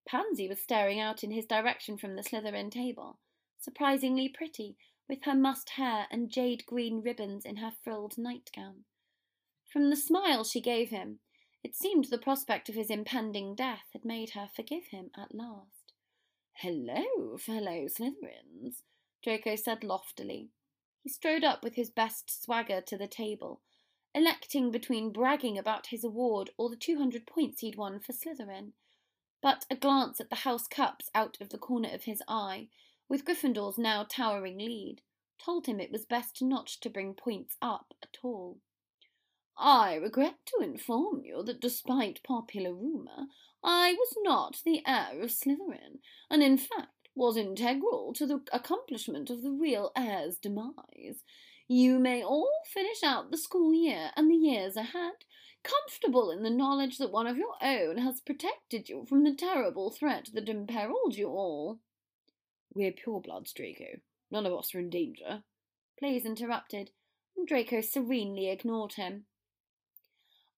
Pansy 0.07 0.47
was 0.47 0.59
staring 0.59 0.99
out 0.99 1.23
in 1.23 1.31
his 1.31 1.45
direction 1.45 1.97
from 1.97 2.15
the 2.15 2.23
Slytherin 2.23 2.69
table, 2.69 3.19
surprisingly 3.59 4.27
pretty, 4.27 4.75
with 5.11 5.23
her 5.25 5.35
mussed 5.35 5.71
hair 5.71 6.07
and 6.09 6.31
jade 6.31 6.65
green 6.65 7.01
ribbons 7.01 7.43
in 7.43 7.57
her 7.57 7.73
frilled 7.83 8.17
nightgown. 8.17 8.85
From 9.69 9.89
the 9.89 9.97
smile 9.97 10.45
she 10.45 10.61
gave 10.61 10.89
him, 10.89 11.19
it 11.61 11.75
seemed 11.75 12.05
the 12.05 12.17
prospect 12.17 12.69
of 12.69 12.75
his 12.75 12.89
impending 12.89 13.53
death 13.53 13.83
had 13.91 14.05
made 14.05 14.31
her 14.31 14.47
forgive 14.55 14.85
him 14.85 15.11
at 15.17 15.35
last. 15.35 15.91
Hello, 16.53 17.37
fellow 17.37 17.87
Slytherins, 17.87 18.83
Draco 19.21 19.57
said 19.57 19.83
loftily. 19.83 20.51
He 21.03 21.09
strode 21.09 21.43
up 21.43 21.61
with 21.61 21.75
his 21.75 21.89
best 21.89 22.43
swagger 22.43 22.79
to 22.79 22.97
the 22.97 23.07
table, 23.07 23.59
electing 24.15 24.71
between 24.71 25.11
bragging 25.11 25.57
about 25.57 25.87
his 25.87 26.05
award 26.05 26.51
or 26.57 26.69
the 26.69 26.77
two 26.77 26.97
hundred 26.97 27.27
points 27.27 27.59
he'd 27.59 27.75
won 27.75 27.99
for 27.99 28.13
Slytherin. 28.13 28.71
But 29.41 29.65
a 29.69 29.75
glance 29.75 30.21
at 30.21 30.29
the 30.29 30.37
house 30.37 30.67
cups 30.67 31.09
out 31.13 31.37
of 31.41 31.49
the 31.49 31.57
corner 31.57 31.89
of 31.93 32.03
his 32.03 32.23
eye, 32.29 32.69
with 33.11 33.25
Gryffindor's 33.25 33.77
now 33.77 34.05
towering 34.09 34.57
lead, 34.57 35.01
told 35.37 35.65
him 35.65 35.81
it 35.81 35.91
was 35.91 36.05
best 36.05 36.41
not 36.41 36.67
to 36.67 36.89
bring 36.89 37.13
points 37.13 37.57
up 37.61 37.93
at 38.01 38.17
all. 38.23 38.59
I 39.57 39.95
regret 39.95 40.37
to 40.45 40.63
inform 40.63 41.21
you 41.25 41.43
that 41.43 41.59
despite 41.59 42.23
popular 42.23 42.73
rumour, 42.73 43.27
I 43.61 43.91
was 43.91 44.15
not 44.23 44.61
the 44.63 44.81
heir 44.87 45.21
of 45.21 45.29
Slytherin, 45.29 45.99
and 46.29 46.41
in 46.41 46.57
fact 46.57 47.09
was 47.13 47.35
integral 47.35 48.13
to 48.13 48.25
the 48.25 48.43
accomplishment 48.53 49.29
of 49.29 49.43
the 49.43 49.51
real 49.51 49.91
heir's 49.93 50.37
demise. 50.37 51.25
You 51.67 51.99
may 51.99 52.23
all 52.23 52.61
finish 52.73 53.03
out 53.03 53.29
the 53.29 53.37
school 53.37 53.73
year 53.73 54.11
and 54.15 54.31
the 54.31 54.35
years 54.35 54.77
ahead, 54.77 55.25
comfortable 55.65 56.31
in 56.31 56.43
the 56.43 56.49
knowledge 56.49 56.97
that 56.97 57.11
one 57.11 57.27
of 57.27 57.35
your 57.35 57.55
own 57.61 57.97
has 57.97 58.21
protected 58.21 58.87
you 58.87 59.05
from 59.05 59.25
the 59.25 59.35
terrible 59.35 59.91
threat 59.91 60.29
that 60.33 60.47
imperilled 60.47 61.17
you 61.17 61.27
all. 61.27 61.81
We're 62.73 62.93
purebloods, 62.93 63.53
Draco. 63.53 63.99
None 64.31 64.45
of 64.45 64.53
us 64.53 64.73
are 64.73 64.79
in 64.79 64.89
danger. 64.89 65.43
Blaise 65.99 66.25
interrupted, 66.25 66.91
and 67.35 67.47
Draco 67.47 67.81
serenely 67.81 68.49
ignored 68.49 68.93
him. 68.93 69.25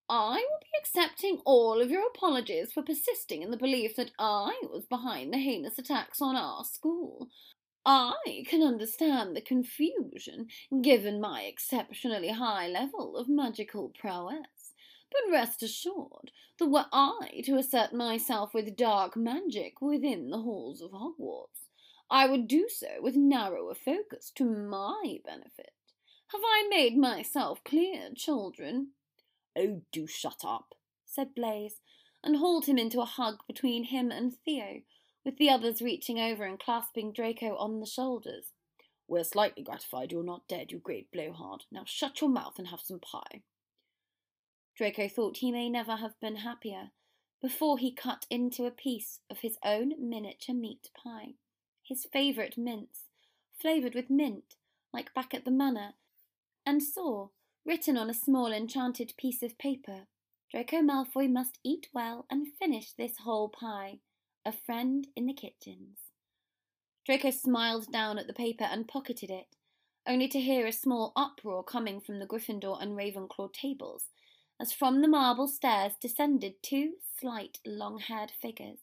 I 0.09 0.35
will 0.35 0.59
be 0.61 0.77
accepting 0.79 1.41
all 1.45 1.81
of 1.81 1.89
your 1.89 2.05
apologies 2.07 2.71
for 2.71 2.83
persisting 2.83 3.41
in 3.41 3.51
the 3.51 3.57
belief 3.57 3.95
that 3.95 4.11
I 4.19 4.61
was 4.63 4.85
behind 4.85 5.33
the 5.33 5.39
heinous 5.39 5.79
attacks 5.79 6.21
on 6.21 6.35
our 6.35 6.63
school. 6.63 7.29
I 7.85 8.43
can 8.47 8.61
understand 8.61 9.35
the 9.35 9.41
confusion, 9.41 10.47
given 10.81 11.19
my 11.19 11.43
exceptionally 11.43 12.29
high 12.29 12.67
level 12.67 13.17
of 13.17 13.27
magical 13.27 13.89
prowess. 13.89 14.73
But 15.11 15.31
rest 15.31 15.63
assured 15.63 16.31
that 16.59 16.69
were 16.69 16.85
I 16.91 17.41
to 17.45 17.57
assert 17.57 17.93
myself 17.93 18.53
with 18.53 18.75
dark 18.75 19.17
magic 19.17 19.81
within 19.81 20.29
the 20.29 20.39
halls 20.39 20.81
of 20.81 20.91
Hogwarts, 20.91 21.62
I 22.13 22.27
would 22.27 22.47
do 22.47 22.67
so 22.69 23.01
with 23.01 23.15
narrower 23.15 23.73
focus 23.73 24.31
to 24.35 24.45
my 24.45 25.17
benefit. 25.25 25.71
Have 26.27 26.41
I 26.45 26.67
made 26.69 26.95
myself 26.95 27.63
clear, 27.63 28.11
children? 28.15 28.89
Oh, 29.57 29.81
do 29.91 30.05
shut 30.05 30.45
up, 30.45 30.75
said 31.07 31.33
Blaise, 31.33 31.81
and 32.23 32.35
hauled 32.35 32.67
him 32.67 32.77
into 32.77 33.01
a 33.01 33.05
hug 33.05 33.37
between 33.47 33.85
him 33.85 34.11
and 34.11 34.31
Theo, 34.45 34.81
with 35.25 35.37
the 35.37 35.49
others 35.49 35.81
reaching 35.81 36.19
over 36.19 36.43
and 36.43 36.59
clasping 36.59 37.13
Draco 37.13 37.57
on 37.57 37.79
the 37.79 37.87
shoulders. 37.87 38.51
We're 39.07 39.23
slightly 39.23 39.63
gratified 39.63 40.11
you're 40.11 40.23
not 40.23 40.47
dead, 40.47 40.71
you 40.71 40.77
great 40.77 41.11
blowhard. 41.11 41.63
Now 41.71 41.81
shut 41.83 42.21
your 42.21 42.29
mouth 42.29 42.59
and 42.59 42.67
have 42.67 42.81
some 42.81 42.99
pie. 42.99 43.41
Draco 44.77 45.07
thought 45.07 45.37
he 45.37 45.51
may 45.51 45.67
never 45.67 45.95
have 45.95 46.19
been 46.19 46.35
happier 46.35 46.91
before 47.41 47.79
he 47.79 47.91
cut 47.91 48.27
into 48.29 48.65
a 48.65 48.71
piece 48.71 49.21
of 49.31 49.39
his 49.39 49.57
own 49.65 49.93
miniature 49.97 50.53
meat 50.53 50.91
pie, 50.95 51.33
his 51.87 52.05
favourite 52.11 52.57
mince, 52.57 53.09
flavoured 53.59 53.95
with 53.95 54.09
mint, 54.09 54.55
like 54.93 55.13
back 55.13 55.33
at 55.33 55.45
the 55.45 55.51
manor, 55.51 55.93
and 56.65 56.81
saw 56.81 57.29
written 57.65 57.97
on 57.97 58.09
a 58.09 58.13
small 58.13 58.51
enchanted 58.51 59.13
piece 59.17 59.43
of 59.43 59.57
paper. 59.57 60.07
Draco 60.51 60.77
Malfoy 60.77 61.31
must 61.31 61.59
eat 61.63 61.87
well 61.93 62.25
and 62.29 62.47
finish 62.59 62.91
this 62.91 63.17
whole 63.23 63.49
pie. 63.49 63.99
A 64.45 64.51
friend 64.51 65.07
in 65.15 65.25
the 65.25 65.33
kitchens. 65.33 65.97
Draco 67.05 67.31
smiled 67.31 67.91
down 67.91 68.19
at 68.19 68.27
the 68.27 68.33
paper 68.33 68.65
and 68.65 68.87
pocketed 68.87 69.29
it, 69.29 69.55
only 70.05 70.27
to 70.27 70.41
hear 70.41 70.67
a 70.67 70.73
small 70.73 71.13
uproar 71.15 71.63
coming 71.63 72.01
from 72.01 72.19
the 72.19 72.25
Gryffindor 72.25 72.81
and 72.81 72.97
Ravenclaw 72.97 73.53
tables, 73.53 74.09
as 74.59 74.73
from 74.73 75.01
the 75.01 75.07
marble 75.07 75.47
stairs 75.47 75.93
descended 75.99 76.61
two 76.61 76.95
slight, 77.19 77.59
long-haired 77.65 78.31
figures, 78.31 78.79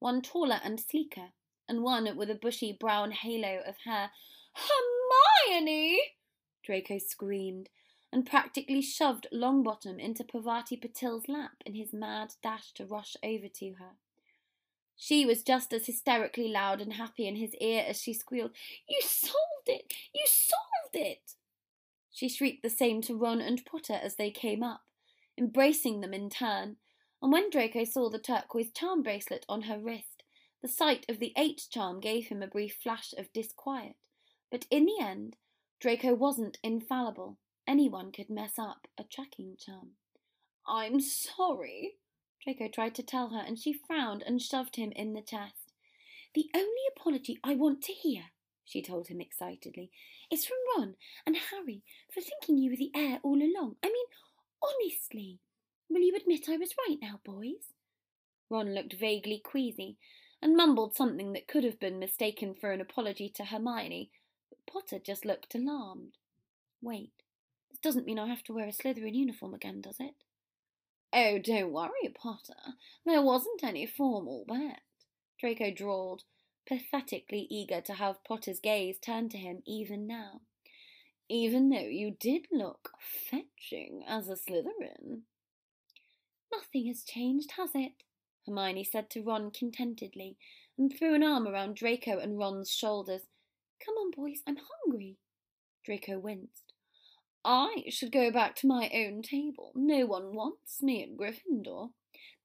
one 0.00 0.20
taller 0.20 0.60
and 0.64 0.80
sleeker, 0.80 1.30
and 1.68 1.82
one 1.82 2.16
with 2.16 2.30
a 2.30 2.34
bushy 2.34 2.72
brown 2.72 3.12
halo 3.12 3.60
of 3.66 3.76
hair. 3.84 4.10
Hermione! 4.54 5.98
Draco 6.62 6.98
screamed, 6.98 7.68
and 8.12 8.26
practically 8.26 8.80
shoved 8.80 9.26
Longbottom 9.32 9.98
into 9.98 10.24
Parvati 10.24 10.76
Patil's 10.76 11.28
lap 11.28 11.62
in 11.66 11.74
his 11.74 11.92
mad 11.92 12.34
dash 12.42 12.72
to 12.74 12.86
rush 12.86 13.16
over 13.22 13.48
to 13.48 13.74
her. 13.74 13.96
She 14.96 15.26
was 15.26 15.42
just 15.42 15.72
as 15.72 15.86
hysterically 15.86 16.48
loud 16.48 16.80
and 16.80 16.92
happy 16.92 17.26
in 17.26 17.36
his 17.36 17.54
ear 17.56 17.84
as 17.86 18.00
she 18.00 18.14
squealed, 18.14 18.52
You 18.88 19.00
solved 19.02 19.66
it! 19.66 19.92
You 20.14 20.24
solved 20.26 20.94
it! 20.94 21.34
She 22.12 22.28
shrieked 22.28 22.62
the 22.62 22.70
same 22.70 23.02
to 23.02 23.16
Ron 23.16 23.40
and 23.40 23.64
Potter 23.64 23.98
as 24.00 24.14
they 24.14 24.30
came 24.30 24.62
up, 24.62 24.82
embracing 25.36 26.00
them 26.00 26.14
in 26.14 26.30
turn, 26.30 26.76
and 27.20 27.32
when 27.32 27.50
Draco 27.50 27.82
saw 27.84 28.08
the 28.08 28.20
turquoise 28.20 28.70
charm 28.70 29.02
bracelet 29.02 29.44
on 29.48 29.62
her 29.62 29.78
wrist, 29.78 30.13
the 30.64 30.68
sight 30.68 31.04
of 31.10 31.18
the 31.18 31.34
H 31.36 31.68
charm 31.68 32.00
gave 32.00 32.28
him 32.28 32.42
a 32.42 32.46
brief 32.46 32.78
flash 32.82 33.12
of 33.18 33.30
disquiet. 33.34 33.96
But 34.50 34.64
in 34.70 34.86
the 34.86 34.98
end, 34.98 35.36
Draco 35.78 36.14
wasn't 36.14 36.56
infallible, 36.62 37.36
Anyone 37.66 38.12
could 38.12 38.30
mess 38.30 38.58
up 38.58 38.88
a 38.98 39.04
tracking 39.04 39.56
charm. 39.58 39.90
I'm 40.66 41.00
sorry, 41.00 41.96
Draco 42.42 42.68
tried 42.68 42.94
to 42.96 43.02
tell 43.02 43.28
her, 43.28 43.42
and 43.46 43.58
she 43.58 43.74
frowned 43.86 44.22
and 44.26 44.40
shoved 44.40 44.76
him 44.76 44.90
in 44.92 45.12
the 45.12 45.22
chest. 45.22 45.72
The 46.34 46.48
only 46.54 46.82
apology 46.96 47.38
I 47.44 47.54
want 47.54 47.82
to 47.82 47.92
hear, 47.92 48.24
she 48.64 48.82
told 48.82 49.08
him 49.08 49.20
excitedly, 49.20 49.90
is 50.30 50.46
from 50.46 50.56
Ron 50.76 50.94
and 51.26 51.36
Harry 51.36 51.82
for 52.12 52.20
thinking 52.20 52.58
you 52.58 52.70
were 52.70 52.76
the 52.76 52.92
heir 52.94 53.20
all 53.22 53.36
along. 53.36 53.76
I 53.82 53.88
mean, 53.88 54.06
honestly. 54.62 55.40
Will 55.90 56.00
you 56.00 56.16
admit 56.16 56.48
I 56.48 56.56
was 56.56 56.74
right 56.88 56.98
now, 57.00 57.20
boys? 57.24 57.74
Ron 58.50 58.74
looked 58.74 58.94
vaguely 58.94 59.40
queasy 59.44 59.98
and 60.44 60.54
mumbled 60.54 60.94
something 60.94 61.32
that 61.32 61.48
could 61.48 61.64
have 61.64 61.80
been 61.80 61.98
mistaken 61.98 62.54
for 62.54 62.70
an 62.70 62.80
apology 62.82 63.30
to 63.34 63.46
Hermione, 63.46 64.10
but 64.50 64.58
Potter 64.70 64.98
just 65.02 65.24
looked 65.24 65.54
alarmed. 65.54 66.18
Wait, 66.82 67.12
this 67.70 67.80
doesn't 67.80 68.04
mean 68.04 68.18
I 68.18 68.28
have 68.28 68.44
to 68.44 68.52
wear 68.52 68.68
a 68.68 68.72
Slytherin 68.72 69.14
uniform 69.14 69.54
again, 69.54 69.80
does 69.80 69.96
it? 69.98 70.12
Oh, 71.14 71.38
don't 71.38 71.72
worry, 71.72 72.14
Potter. 72.14 72.74
There 73.06 73.22
wasn't 73.22 73.64
any 73.64 73.86
formal 73.86 74.44
bet, 74.46 74.82
Draco 75.40 75.70
drawled, 75.70 76.24
pathetically 76.68 77.46
eager 77.50 77.80
to 77.80 77.94
have 77.94 78.22
Potter's 78.22 78.60
gaze 78.60 78.98
turn 78.98 79.30
to 79.30 79.38
him 79.38 79.62
even 79.66 80.06
now. 80.06 80.42
Even 81.26 81.70
though 81.70 81.88
you 81.88 82.14
did 82.20 82.48
look 82.52 82.90
fetching 83.00 84.04
as 84.06 84.28
a 84.28 84.36
Slytherin. 84.36 85.22
Nothing 86.52 86.86
has 86.88 87.02
changed, 87.02 87.52
has 87.56 87.70
it? 87.74 88.03
Hermione 88.46 88.84
said 88.84 89.10
to 89.10 89.22
Ron 89.22 89.50
contentedly, 89.50 90.36
and 90.76 90.92
threw 90.92 91.14
an 91.14 91.22
arm 91.22 91.46
around 91.46 91.76
Draco 91.76 92.18
and 92.18 92.38
Ron's 92.38 92.70
shoulders. 92.70 93.22
Come 93.84 93.94
on, 93.94 94.10
boys, 94.10 94.40
I'm 94.46 94.58
hungry. 94.84 95.16
Draco 95.84 96.18
winced. 96.18 96.72
I 97.44 97.84
should 97.90 98.10
go 98.10 98.30
back 98.30 98.56
to 98.56 98.66
my 98.66 98.90
own 98.94 99.22
table. 99.22 99.72
No 99.74 100.06
one 100.06 100.34
wants 100.34 100.82
me 100.82 101.02
at 101.02 101.16
Gryffindor. 101.16 101.90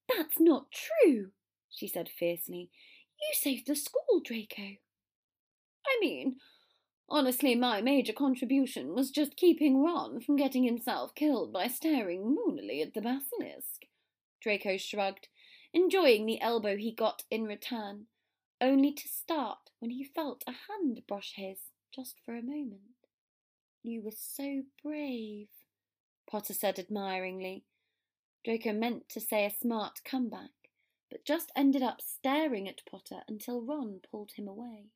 That's 0.10 0.40
not 0.40 0.68
true, 0.72 1.32
she 1.70 1.88
said 1.88 2.10
fiercely. 2.10 2.70
You 3.22 3.34
saved 3.34 3.68
the 3.68 3.76
school, 3.76 4.22
Draco. 4.24 4.78
I 5.86 5.98
mean, 6.02 6.38
honestly, 7.08 7.56
my 7.56 7.82
major 7.82 8.14
contribution 8.14 8.94
was 8.94 9.12
just 9.12 9.38
keeping 9.38 9.82
Ron 9.82 10.20
from 10.20 10.36
getting 10.36 10.64
himself 10.64 11.16
killed 11.16 11.54
by 11.54 11.68
staring 11.68 12.36
moonily 12.36 12.82
at 12.82 12.94
the 12.94 13.02
basilisk. 13.02 13.86
Draco 14.42 14.78
shrugged, 14.78 15.28
enjoying 15.74 16.26
the 16.26 16.42
elbow 16.42 16.76
he 16.76 16.92
got 16.92 17.24
in 17.30 17.44
return, 17.44 18.06
only 18.62 18.92
to 18.92 19.08
start 19.08 19.70
when 19.80 19.92
he 19.92 20.04
felt 20.04 20.44
a 20.48 20.52
hand 20.52 21.02
brush 21.08 21.34
his 21.36 21.60
just 21.94 22.16
for 22.26 22.36
a 22.36 22.42
moment. 22.42 22.82
You 23.84 24.02
were 24.02 24.14
so 24.16 24.64
brave, 24.84 25.48
Potter 26.30 26.54
said 26.54 26.80
admiringly. 26.80 27.64
Draco 28.44 28.74
meant 28.74 29.10
to 29.10 29.20
say 29.20 29.46
a 29.46 29.52
smart 29.52 30.00
comeback, 30.04 30.52
but 31.10 31.26
just 31.26 31.52
ended 31.56 31.82
up 31.82 32.02
staring 32.02 32.68
at 32.68 32.86
Potter 32.90 33.22
until 33.28 33.62
Ron 33.62 34.02
pulled 34.10 34.32
him 34.36 34.48
away. 34.48 34.88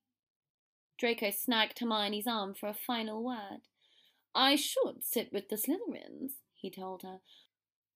Draco 0.98 1.32
snagged 1.32 1.80
Hermione's 1.80 2.28
arm 2.28 2.54
for 2.54 2.70
a 2.70 2.74
final 2.74 3.24
word. 3.24 3.62
I 4.36 4.56
should 4.56 5.04
sit 5.04 5.32
with 5.32 5.50
the 5.50 5.56
Slytherins, 5.56 6.34
he 6.54 6.70
told 6.70 7.04
her, 7.04 7.20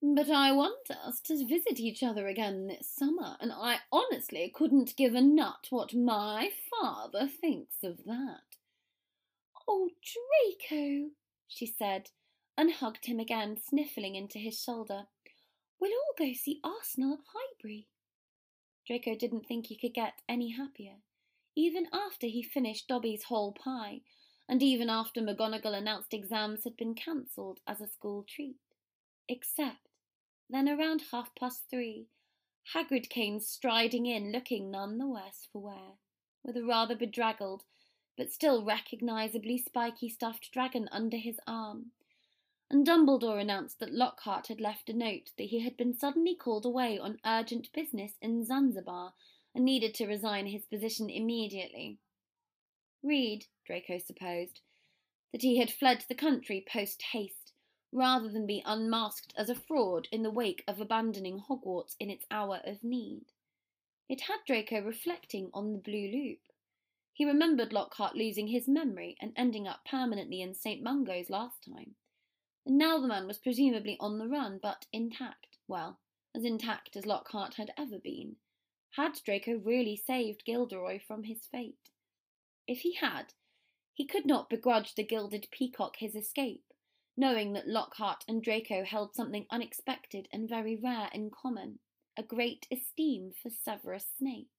but 0.02 0.30
I 0.30 0.52
want 0.52 0.90
us 0.90 1.20
to 1.22 1.46
visit 1.46 1.80
each 1.80 2.04
other 2.04 2.28
again 2.28 2.68
this 2.68 2.88
summer, 2.88 3.36
and 3.40 3.52
I 3.52 3.80
honestly 3.92 4.52
couldn't 4.54 4.96
give 4.96 5.16
a 5.16 5.22
nut 5.22 5.68
what 5.70 5.94
my 5.94 6.52
father 6.70 7.28
thinks 7.28 7.78
of 7.84 8.06
that. 8.06 8.42
Oh, 9.68 9.90
Draco, 10.70 11.10
she 11.48 11.66
said, 11.66 12.12
and 12.58 12.74
hugged 12.74 13.06
him 13.06 13.20
again, 13.20 13.58
sniffling 13.58 14.16
into 14.16 14.40
his 14.40 14.62
shoulder. 14.62 15.08
We'll 15.80 15.92
all 15.92 16.16
go 16.18 16.34
see 16.34 16.60
Arsenal 16.64 17.14
at 17.14 17.20
Highbury. 17.34 17.88
Draco 18.88 19.16
didn't 19.16 19.46
think 19.48 19.68
he 19.68 19.78
could 19.78 19.94
get 19.94 20.22
any 20.30 20.52
happier, 20.52 20.98
even 21.56 21.88
after 21.92 22.28
he 22.28 22.42
finished 22.42 22.88
Dobby's 22.88 23.24
whole 23.24 23.52
pie, 23.52 24.02
and 24.48 24.64
even 24.64 24.90
after 24.90 25.22
McGonagall 25.22 25.78
announced 25.78 26.14
exams 26.14 26.64
had 26.64 26.78
been 26.78 26.96
cancelled 26.96 27.60
as 27.68 27.82
a 27.82 27.88
school 27.88 28.24
treat. 28.28 28.56
Except, 29.28 29.87
then 30.50 30.70
around 30.70 31.04
half 31.12 31.34
past 31.36 31.64
three, 31.70 32.08
Hagrid 32.74 33.10
came 33.10 33.40
striding 33.40 34.06
in, 34.06 34.32
looking 34.32 34.70
none 34.72 34.98
the 34.98 35.08
worse 35.08 35.48
for 35.52 35.62
wear, 35.62 35.98
with 36.44 36.58
a 36.58 36.64
rather 36.64 36.96
bedraggled 36.96 37.64
but 38.18 38.32
still 38.32 38.66
recognisably 38.66 39.58
spiky 39.60 40.10
stuffed 40.10 40.52
dragon 40.52 40.90
under 40.92 41.18
his 41.18 41.40
arm. 41.46 41.92
And 42.70 42.86
Dumbledore 42.86 43.40
announced 43.40 43.80
that 43.80 43.94
Lockhart 43.94 44.48
had 44.48 44.60
left 44.60 44.90
a 44.90 44.94
note 44.94 45.32
that 45.38 45.46
he 45.46 45.60
had 45.60 45.78
been 45.78 45.94
suddenly 45.94 46.36
called 46.36 46.66
away 46.66 47.00
on 47.00 47.20
urgent 47.26 47.72
business 47.72 48.14
in 48.22 48.44
Zanzibar 48.44 49.14
and 49.56 49.64
needed 49.64 49.94
to 49.96 50.08
resign 50.08 50.48
his 50.48 50.66
position 50.66 51.10
immediately. 51.10 52.00
Read, 53.04 53.46
Draco 53.66 54.00
supposed, 54.00 54.60
that 55.32 55.44
he 55.44 55.58
had 55.58 55.72
fled 55.72 56.04
the 56.10 56.16
country 56.16 56.66
post 56.68 57.02
haste, 57.14 57.47
rather 57.98 58.30
than 58.30 58.46
be 58.46 58.62
unmasked 58.66 59.34
as 59.36 59.50
a 59.50 59.56
fraud 59.56 60.08
in 60.12 60.22
the 60.22 60.32
wake 60.32 60.64
of 60.68 60.80
abandoning 60.80 61.40
Hogwarts 61.40 61.96
in 62.00 62.10
its 62.10 62.26
hour 62.30 62.62
of 62.64 62.84
need. 62.84 63.34
It 64.08 64.22
had 64.22 64.38
Draco 64.46 64.82
reflecting 64.82 65.50
on 65.54 65.74
the 65.74 65.80
Blue 65.80 66.08
Loop. 66.12 66.40
He 67.12 67.26
remembered 67.26 67.74
Lockhart 67.74 68.16
losing 68.16 68.48
his 68.48 68.68
memory 68.68 69.18
and 69.20 69.34
ending 69.36 69.68
up 69.68 69.84
permanently 69.84 70.42
in 70.42 70.54
St. 70.54 70.84
Mungo's 70.84 71.32
last 71.32 71.66
time. 71.66 71.96
And 72.66 72.78
now 72.78 73.00
the 73.00 73.08
man 73.08 73.26
was 73.26 73.40
presumably 73.40 73.98
on 74.00 74.20
the 74.20 74.28
run, 74.28 74.60
but 74.62 74.86
intact. 74.94 75.58
Well, 75.68 76.00
as 76.36 76.46
intact 76.46 76.96
as 76.96 77.08
Lockhart 77.08 77.56
had 77.56 77.72
ever 77.78 77.98
been. 77.98 78.36
Had 78.92 79.14
Draco 79.26 79.58
really 79.58 79.96
saved 79.96 80.46
Gilderoy 80.46 81.00
from 81.00 81.24
his 81.24 81.48
fate? 81.48 81.90
If 82.68 82.82
he 82.82 82.94
had, 82.94 83.34
he 83.94 84.06
could 84.06 84.28
not 84.28 84.50
begrudge 84.50 84.94
the 84.94 85.04
gilded 85.04 85.48
peacock 85.50 85.96
his 85.98 86.16
escape, 86.16 86.67
knowing 87.18 87.54
that 87.54 87.68
Lockhart 87.68 88.24
and 88.28 88.44
Draco 88.44 88.84
held 88.86 89.16
something 89.16 89.48
unexpected 89.50 90.28
and 90.32 90.48
very 90.48 90.76
rare 90.76 91.10
in 91.12 91.32
common 91.32 91.80
a 92.16 92.24
great 92.24 92.68
esteem 92.72 93.32
for 93.32 93.50
Severus 93.50 94.06
Snape. 94.18 94.50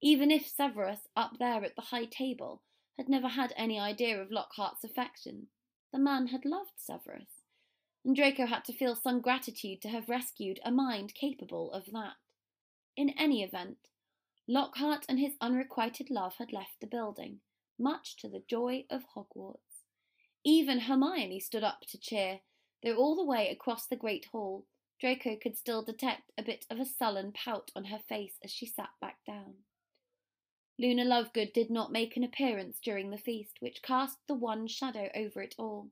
Even 0.00 0.30
if 0.30 0.46
Severus, 0.46 1.08
up 1.16 1.38
there 1.38 1.64
at 1.64 1.74
the 1.76 1.82
high 1.82 2.04
table, 2.04 2.62
had 2.98 3.08
never 3.08 3.28
had 3.28 3.52
any 3.56 3.78
idea 3.78 4.20
of 4.20 4.30
Lockhart's 4.30 4.84
affection, 4.84 5.48
the 5.92 5.98
man 5.98 6.28
had 6.28 6.44
loved 6.44 6.72
Severus, 6.76 7.42
and 8.04 8.16
Draco 8.16 8.46
had 8.46 8.64
to 8.64 8.72
feel 8.72 8.96
some 8.96 9.20
gratitude 9.20 9.80
to 9.82 9.88
have 9.88 10.08
rescued 10.08 10.60
a 10.64 10.70
mind 10.70 11.14
capable 11.14 11.72
of 11.72 11.86
that. 11.92 12.16
In 12.96 13.10
any 13.10 13.42
event, 13.42 13.78
Lockhart 14.48 15.06
and 15.08 15.18
his 15.18 15.36
unrequited 15.40 16.10
love 16.10 16.34
had 16.38 16.52
left 16.52 16.80
the 16.80 16.86
building, 16.86 17.40
much 17.78 18.16
to 18.16 18.28
the 18.28 18.42
joy 18.48 18.84
of 18.90 19.04
Hogwarts. 19.14 19.71
Even 20.44 20.80
Hermione 20.80 21.38
stood 21.38 21.62
up 21.62 21.82
to 21.88 21.98
cheer, 21.98 22.40
though 22.82 22.96
all 22.96 23.14
the 23.14 23.24
way 23.24 23.48
across 23.48 23.86
the 23.86 23.96
great 23.96 24.26
hall, 24.26 24.66
Draco 24.98 25.36
could 25.36 25.56
still 25.56 25.82
detect 25.82 26.32
a 26.36 26.42
bit 26.42 26.66
of 26.68 26.80
a 26.80 26.84
sullen 26.84 27.32
pout 27.32 27.70
on 27.76 27.86
her 27.86 27.98
face 27.98 28.38
as 28.42 28.50
she 28.50 28.66
sat 28.66 28.90
back 29.00 29.18
down. 29.24 29.64
Luna 30.78 31.04
Lovegood 31.04 31.52
did 31.52 31.70
not 31.70 31.92
make 31.92 32.16
an 32.16 32.24
appearance 32.24 32.80
during 32.80 33.10
the 33.10 33.18
feast, 33.18 33.60
which 33.60 33.82
cast 33.82 34.18
the 34.26 34.34
one 34.34 34.66
shadow 34.66 35.10
over 35.14 35.42
it 35.42 35.54
all. 35.58 35.90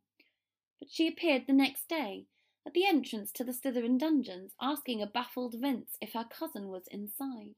But 0.81 0.91
she 0.91 1.07
appeared 1.07 1.47
the 1.47 1.53
next 1.53 1.89
day, 1.89 2.27
at 2.67 2.75
the 2.75 2.87
entrance 2.87 3.31
to 3.33 3.45
the 3.45 3.53
Slytherin 3.53 3.99
dungeons, 3.99 4.55
asking 4.61 5.01
a 5.01 5.07
baffled 5.07 5.55
Vince 5.55 5.97
if 6.01 6.15
her 6.15 6.25
cousin 6.25 6.69
was 6.69 6.89
inside. 6.89 7.57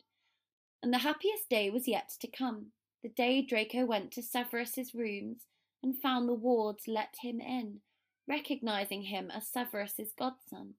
And 0.83 0.93
the 0.93 0.99
happiest 0.99 1.49
day 1.49 1.71
was 1.71 1.89
yet 1.89 2.11
to 2.21 2.27
come, 2.27 2.73
the 3.03 3.09
day 3.09 3.41
Draco 3.41 3.85
went 3.87 4.11
to 4.13 4.23
Severus's 4.23 4.95
rooms 4.95 5.47
and 5.83 6.01
found 6.01 6.29
the 6.29 6.35
wards 6.35 6.85
let 6.87 7.16
him 7.23 7.40
in, 7.40 7.81
recognizing 8.29 9.03
him 9.03 9.31
as 9.31 9.49
Severus's 9.49 10.12
godson. 10.16 10.75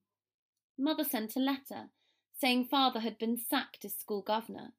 Mother 0.78 1.04
sent 1.04 1.36
a 1.36 1.40
letter, 1.40 1.90
saying 2.38 2.66
father 2.66 3.00
had 3.00 3.18
been 3.18 3.36
sacked 3.36 3.84
as 3.84 3.94
school 3.94 4.22
governor, 4.22 4.72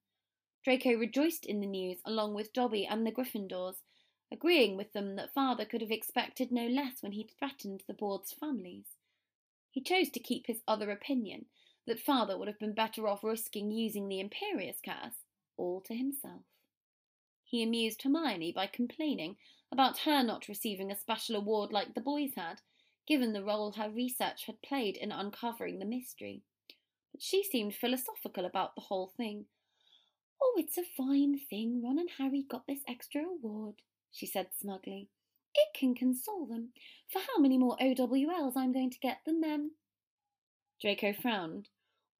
Draco 0.65 0.95
rejoiced 0.95 1.45
in 1.45 1.59
the 1.59 1.67
news 1.67 1.99
along 2.05 2.33
with 2.33 2.51
Dobby 2.51 2.87
and 2.87 3.05
the 3.05 3.11
Gryffindors, 3.11 3.83
agreeing 4.31 4.75
with 4.75 4.93
them 4.93 5.15
that 5.15 5.31
father 5.31 5.63
could 5.63 5.81
have 5.81 5.91
expected 5.91 6.51
no 6.51 6.65
less 6.65 7.03
when 7.03 7.11
he 7.11 7.29
threatened 7.37 7.83
the 7.85 7.93
board's 7.93 8.33
families. 8.33 8.87
He 9.69 9.79
chose 9.79 10.09
to 10.09 10.19
keep 10.19 10.47
his 10.47 10.63
other 10.67 10.89
opinion, 10.89 11.45
that 11.85 11.99
father 11.99 12.35
would 12.35 12.47
have 12.47 12.57
been 12.57 12.73
better 12.73 13.07
off 13.07 13.23
risking 13.23 13.69
using 13.69 14.07
the 14.07 14.19
Imperius 14.19 14.81
curse, 14.83 15.17
all 15.55 15.81
to 15.81 15.93
himself. 15.93 16.41
He 17.45 17.63
amused 17.63 18.01
Hermione 18.01 18.51
by 18.51 18.67
complaining 18.67 19.37
about 19.71 19.99
her 19.99 20.23
not 20.23 20.47
receiving 20.47 20.91
a 20.91 20.97
special 20.97 21.35
award 21.35 21.71
like 21.71 21.93
the 21.93 22.01
boys 22.01 22.33
had, 22.35 22.61
given 23.07 23.33
the 23.33 23.43
role 23.43 23.71
her 23.73 23.89
research 23.89 24.45
had 24.45 24.61
played 24.61 24.97
in 24.97 25.11
uncovering 25.11 25.79
the 25.79 25.85
mystery. 25.85 26.43
But 27.11 27.21
she 27.21 27.43
seemed 27.43 27.75
philosophical 27.75 28.45
about 28.45 28.75
the 28.75 28.81
whole 28.81 29.13
thing, 29.15 29.45
Oh, 30.41 30.55
it's 30.57 30.77
a 30.77 30.83
fine 30.83 31.39
thing 31.39 31.81
Ron 31.83 31.99
and 31.99 32.09
Harry 32.17 32.43
got 32.43 32.67
this 32.67 32.81
extra 32.87 33.23
award, 33.23 33.75
she 34.11 34.25
said 34.25 34.49
smugly. 34.59 35.09
It 35.53 35.69
can 35.73 35.95
console 35.95 36.45
them 36.45 36.73
for 37.09 37.19
how 37.19 37.39
many 37.39 37.57
more 37.57 37.77
OWLs 37.77 38.57
I'm 38.57 38.73
going 38.73 38.89
to 38.89 38.99
get 38.99 39.19
than 39.25 39.39
them. 39.39 39.71
Draco 40.81 41.13
frowned. 41.13 41.69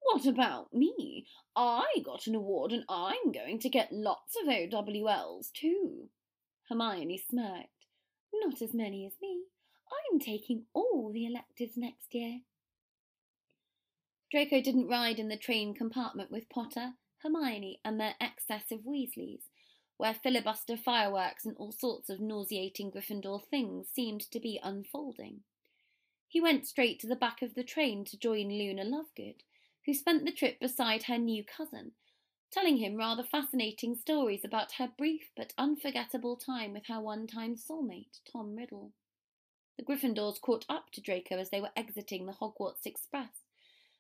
What 0.06 0.28
about 0.28 0.72
me? 0.72 1.26
I 1.56 1.86
got 2.06 2.28
an 2.28 2.36
award 2.36 2.72
and 2.72 2.84
I'm 2.88 3.32
going 3.32 3.60
to 3.60 3.70
get 3.70 3.92
lots 3.92 4.36
of 4.40 4.48
OWLs 4.48 5.52
too. 5.52 6.10
Hermione 6.70 7.18
smirked. 7.18 7.88
Not 8.32 8.62
as 8.62 8.74
many 8.74 9.08
as 9.08 9.14
me. 9.20 9.46
I'm 9.92 10.20
taking 10.20 10.66
all 10.74 11.12
the 11.12 11.26
electives 11.26 11.76
next 11.76 12.14
year. 12.14 12.42
Draco 14.30 14.62
didn't 14.62 14.88
ride 14.88 15.18
in 15.18 15.28
the 15.28 15.38
train 15.38 15.74
compartment 15.74 16.30
with 16.30 16.50
Potter, 16.50 16.94
Hermione 17.24 17.80
and 17.84 18.00
their 18.00 18.16
excess 18.22 18.72
of 18.72 18.86
Weasleys, 18.86 19.50
where 19.98 20.14
filibuster 20.14 20.78
fireworks 20.78 21.46
and 21.46 21.58
all 21.58 21.72
sorts 21.72 22.12
of 22.12 22.20
nauseating 22.20 22.92
Gryffindor 22.92 23.44
things 23.50 23.90
seemed 23.90 24.22
to 24.30 24.40
be 24.40 24.60
unfolding. 24.62 25.42
He 26.28 26.40
went 26.40 26.68
straight 26.68 27.00
to 27.00 27.08
the 27.08 27.16
back 27.16 27.42
of 27.42 27.56
the 27.56 27.64
train 27.64 28.06
to 28.06 28.20
join 28.20 28.50
Luna 28.50 28.84
Lovegood, 28.84 29.42
who 29.86 29.94
spent 29.94 30.26
the 30.26 30.32
trip 30.32 30.60
beside 30.60 31.04
her 31.04 31.18
new 31.18 31.44
cousin, 31.44 31.92
telling 32.52 32.78
him 32.78 32.96
rather 32.96 33.24
fascinating 33.24 33.96
stories 33.96 34.44
about 34.44 34.74
her 34.74 34.90
brief 34.98 35.30
but 35.36 35.54
unforgettable 35.58 36.36
time 36.36 36.74
with 36.74 36.88
her 36.88 37.00
one 37.00 37.28
time 37.28 37.56
soulmate, 37.56 38.20
Tom 38.32 38.56
Riddle. 38.56 38.92
The 39.78 39.84
Gryffindors 39.84 40.40
caught 40.40 40.66
up 40.70 40.92
to 40.94 41.02
Draco 41.02 41.38
as 41.38 41.50
they 41.50 41.62
were 41.62 41.72
exiting 41.76 42.26
the 42.26 42.34
Hogwarts 42.34 42.86
Express, 42.86 43.44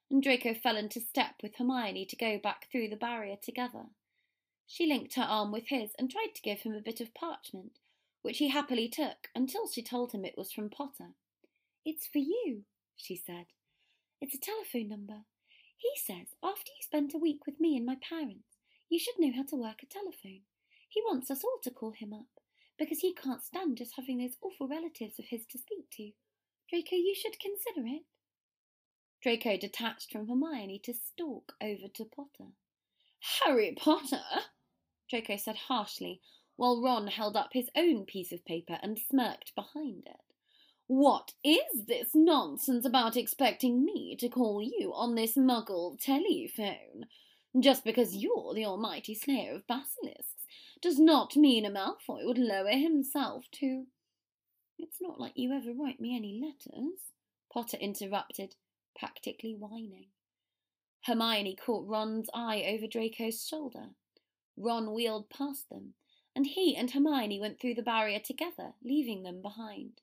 and 0.09 0.23
Draco 0.23 0.53
fell 0.53 0.77
into 0.77 1.01
step 1.01 1.36
with 1.43 1.55
Hermione 1.55 2.05
to 2.05 2.15
go 2.15 2.39
back 2.39 2.67
through 2.71 2.89
the 2.89 2.95
barrier 2.95 3.36
together. 3.41 3.88
She 4.67 4.88
linked 4.88 5.15
her 5.15 5.23
arm 5.23 5.51
with 5.51 5.67
his 5.67 5.91
and 5.99 6.09
tried 6.09 6.33
to 6.36 6.41
give 6.41 6.61
him 6.61 6.73
a 6.73 6.81
bit 6.81 7.01
of 7.01 7.13
parchment, 7.13 7.79
which 8.21 8.39
he 8.39 8.49
happily 8.49 8.88
took 8.88 9.29
until 9.36 9.67
she 9.67 9.83
told 9.83 10.11
him 10.11 10.25
it 10.25 10.38
was 10.38 10.51
from 10.51 10.69
Potter. 10.69 11.13
It's 11.86 12.07
for 12.07 12.19
you, 12.19 12.63
she 12.95 13.15
said. 13.15 13.47
It's 14.19 14.33
a 14.33 14.39
telephone 14.39 14.89
number. 14.89 15.25
He 15.78 15.91
says 15.97 16.36
after 16.43 16.71
you 16.71 16.82
spent 16.82 17.13
a 17.13 17.19
week 17.19 17.45
with 17.45 17.59
me 17.59 17.76
and 17.76 17.86
my 17.86 17.95
parents, 17.95 18.57
you 18.89 18.99
should 18.99 19.19
know 19.19 19.32
how 19.36 19.43
to 19.43 19.55
work 19.55 19.84
a 19.84 19.86
telephone. 19.86 20.41
He 20.88 21.01
wants 21.01 21.30
us 21.30 21.43
all 21.43 21.59
to 21.63 21.71
call 21.71 21.91
him 21.91 22.13
up 22.13 22.28
because 22.78 22.99
he 22.99 23.13
can't 23.13 23.43
stand 23.43 23.78
just 23.78 23.95
having 23.95 24.17
those 24.17 24.38
awful 24.41 24.67
relatives 24.67 25.19
of 25.19 25.26
his 25.26 25.45
to 25.47 25.57
speak 25.57 25.89
to. 25.91 26.11
Draco, 26.69 26.95
you 26.95 27.15
should 27.15 27.39
consider 27.39 27.86
it. 27.88 28.03
Draco 29.21 29.57
detached 29.57 30.11
from 30.11 30.28
Hermione 30.28 30.80
to 30.84 30.93
stalk 30.93 31.53
over 31.61 31.88
to 31.93 32.05
Potter. 32.05 32.51
Harry 33.43 33.73
Potter, 33.76 34.21
Draco 35.09 35.38
said 35.38 35.55
harshly, 35.55 36.21
while 36.55 36.82
Ron 36.82 37.07
held 37.07 37.36
up 37.36 37.49
his 37.53 37.69
own 37.76 38.05
piece 38.05 38.32
of 38.32 38.45
paper 38.45 38.80
and 38.82 38.99
smirked 38.99 39.55
behind 39.55 40.03
it. 40.05 40.34
What 40.88 41.33
is 41.43 41.86
this 41.88 42.09
nonsense 42.13 42.86
about 42.86 43.17
expecting 43.17 43.83
me 43.83 44.15
to 44.19 44.29
call 44.29 44.61
you 44.61 44.93
on 44.93 45.15
this 45.15 45.36
muggle 45.36 45.99
telephone? 45.99 47.07
Just 47.59 47.83
because 47.83 48.15
you're 48.15 48.53
the 48.53 48.65
almighty 48.65 49.15
slayer 49.15 49.55
of 49.55 49.65
basilisks 49.65 50.45
does 50.83 50.99
not 50.99 51.36
mean 51.36 51.65
a 51.65 51.71
Malfoy 51.71 52.23
would 52.25 52.38
lower 52.38 52.73
himself 52.73 53.45
to. 53.53 53.86
It's 54.77 55.01
not 55.01 55.19
like 55.19 55.33
you 55.36 55.51
ever 55.53 55.73
write 55.73 55.99
me 55.99 56.15
any 56.15 56.39
letters, 56.39 56.99
Potter 57.51 57.77
interrupted, 57.77 58.55
practically 58.95 59.55
whining. 59.55 60.09
Hermione 61.05 61.55
caught 61.55 61.88
Ron's 61.88 62.29
eye 62.31 62.63
over 62.67 62.86
Draco's 62.86 63.43
shoulder. 63.47 63.95
Ron 64.55 64.93
wheeled 64.93 65.31
past 65.31 65.67
them, 65.69 65.95
and 66.36 66.45
he 66.45 66.75
and 66.75 66.91
Hermione 66.91 67.39
went 67.39 67.59
through 67.59 67.73
the 67.73 67.81
barrier 67.81 68.19
together, 68.19 68.73
leaving 68.83 69.23
them 69.23 69.41
behind. 69.41 70.01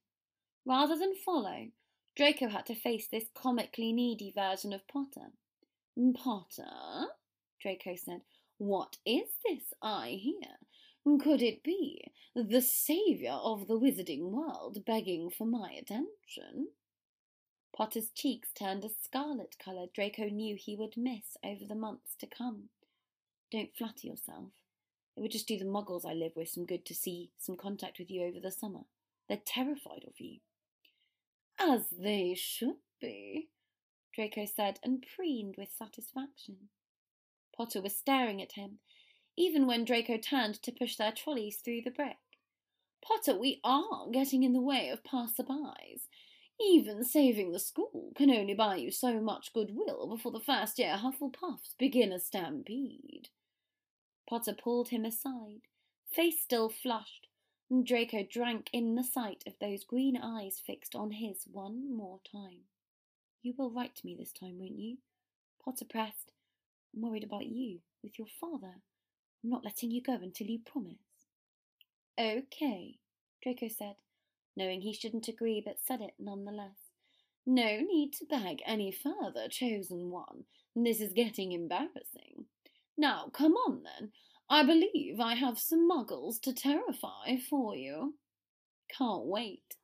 Rather 0.64 0.96
than 0.96 1.14
follow, 1.14 1.68
Draco 2.16 2.48
had 2.48 2.66
to 2.66 2.74
face 2.74 3.08
this 3.08 3.24
comically 3.34 3.92
needy 3.92 4.32
version 4.34 4.72
of 4.72 4.86
Potter. 4.86 5.32
Potter, 6.14 7.08
Draco 7.60 7.96
said, 7.96 8.22
what 8.58 8.98
is 9.04 9.28
this 9.44 9.74
I 9.82 10.20
hear? 10.22 11.18
Could 11.18 11.42
it 11.42 11.64
be 11.64 12.04
the 12.34 12.60
saviour 12.60 13.32
of 13.32 13.66
the 13.66 13.78
wizarding 13.78 14.30
world 14.30 14.84
begging 14.86 15.30
for 15.30 15.46
my 15.46 15.72
attention? 15.72 16.68
Potter's 17.76 18.10
cheeks 18.14 18.50
turned 18.56 18.84
a 18.84 18.90
scarlet 19.02 19.56
colour 19.58 19.86
Draco 19.92 20.26
knew 20.28 20.56
he 20.56 20.76
would 20.76 20.96
miss 20.96 21.36
over 21.44 21.64
the 21.66 21.74
months 21.74 22.14
to 22.20 22.26
come. 22.26 22.68
Don't 23.50 23.74
flatter 23.76 24.06
yourself. 24.06 24.50
It 25.16 25.20
would 25.20 25.32
just 25.32 25.48
do 25.48 25.58
the 25.58 25.64
muggles 25.64 26.06
I 26.08 26.12
live 26.12 26.32
with 26.36 26.50
some 26.50 26.66
good 26.66 26.86
to 26.86 26.94
see 26.94 27.30
some 27.38 27.56
contact 27.56 27.98
with 27.98 28.10
you 28.10 28.22
over 28.22 28.38
the 28.40 28.52
summer. 28.52 28.82
They're 29.28 29.40
terrified 29.44 30.04
of 30.06 30.20
you. 30.20 30.38
As 31.64 31.90
they 31.90 32.34
should 32.34 32.78
be, 33.00 33.48
Draco 34.12 34.46
said, 34.46 34.80
and 34.82 35.06
preened 35.14 35.54
with 35.56 35.70
satisfaction. 35.70 36.70
Potter 37.56 37.80
was 37.80 37.96
staring 37.96 38.42
at 38.42 38.52
him, 38.52 38.80
even 39.36 39.68
when 39.68 39.84
Draco 39.84 40.16
turned 40.16 40.60
to 40.62 40.72
push 40.72 40.96
their 40.96 41.12
trolleys 41.12 41.58
through 41.58 41.82
the 41.82 41.92
brick. 41.92 42.16
Potter, 43.00 43.38
we 43.38 43.60
are 43.62 44.08
getting 44.10 44.42
in 44.42 44.52
the 44.52 44.60
way 44.60 44.88
of 44.88 45.04
passer-bys. 45.04 46.08
Even 46.60 47.04
saving 47.04 47.52
the 47.52 47.60
school 47.60 48.12
can 48.16 48.30
only 48.30 48.54
buy 48.54 48.76
you 48.76 48.90
so 48.90 49.20
much 49.20 49.52
goodwill 49.52 50.08
before 50.08 50.32
the 50.32 50.40
first 50.40 50.80
year 50.80 50.96
Hufflepuffs 50.96 51.76
begin 51.78 52.12
a 52.12 52.18
stampede. 52.18 53.28
Potter 54.28 54.54
pulled 54.54 54.88
him 54.88 55.04
aside, 55.04 55.62
face 56.10 56.42
still 56.42 56.68
flushed, 56.68 57.28
Draco 57.80 58.22
drank 58.22 58.68
in 58.74 58.96
the 58.96 59.02
sight 59.02 59.44
of 59.46 59.54
those 59.58 59.82
green 59.82 60.14
eyes 60.22 60.60
fixed 60.64 60.94
on 60.94 61.10
his 61.10 61.46
one 61.50 61.96
more 61.96 62.20
time. 62.30 62.64
You 63.42 63.54
will 63.56 63.70
write 63.70 63.96
to 63.96 64.06
me 64.06 64.14
this 64.14 64.30
time, 64.30 64.58
won't 64.58 64.78
you? 64.78 64.98
Potter 65.64 65.86
pressed. 65.88 66.32
I'm 66.94 67.00
worried 67.00 67.24
about 67.24 67.46
you, 67.46 67.78
with 68.02 68.18
your 68.18 68.28
father. 68.38 68.74
I'm 69.42 69.50
not 69.50 69.64
letting 69.64 69.90
you 69.90 70.02
go 70.02 70.12
until 70.12 70.48
you 70.48 70.58
promise. 70.58 70.98
Okay, 72.20 72.98
Draco 73.42 73.68
said, 73.68 73.96
knowing 74.54 74.82
he 74.82 74.92
shouldn't 74.92 75.28
agree 75.28 75.62
but 75.64 75.80
said 75.82 76.02
it 76.02 76.14
nonetheless. 76.18 76.92
No 77.46 77.80
need 77.80 78.12
to 78.18 78.26
beg 78.26 78.58
any 78.66 78.92
further, 78.92 79.48
chosen 79.48 80.10
one. 80.10 80.44
This 80.76 81.00
is 81.00 81.14
getting 81.14 81.52
embarrassing. 81.52 82.44
Now, 82.98 83.30
come 83.32 83.54
on 83.54 83.82
then. 83.82 84.12
I 84.52 84.64
believe 84.64 85.18
I 85.18 85.34
have 85.34 85.58
some 85.58 85.88
muggles 85.90 86.38
to 86.42 86.52
terrify 86.52 87.38
for 87.48 87.74
you. 87.74 88.16
Can't 88.94 89.24
wait, 89.24 89.76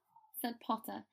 said 0.43 0.61
Potter, 0.61 1.05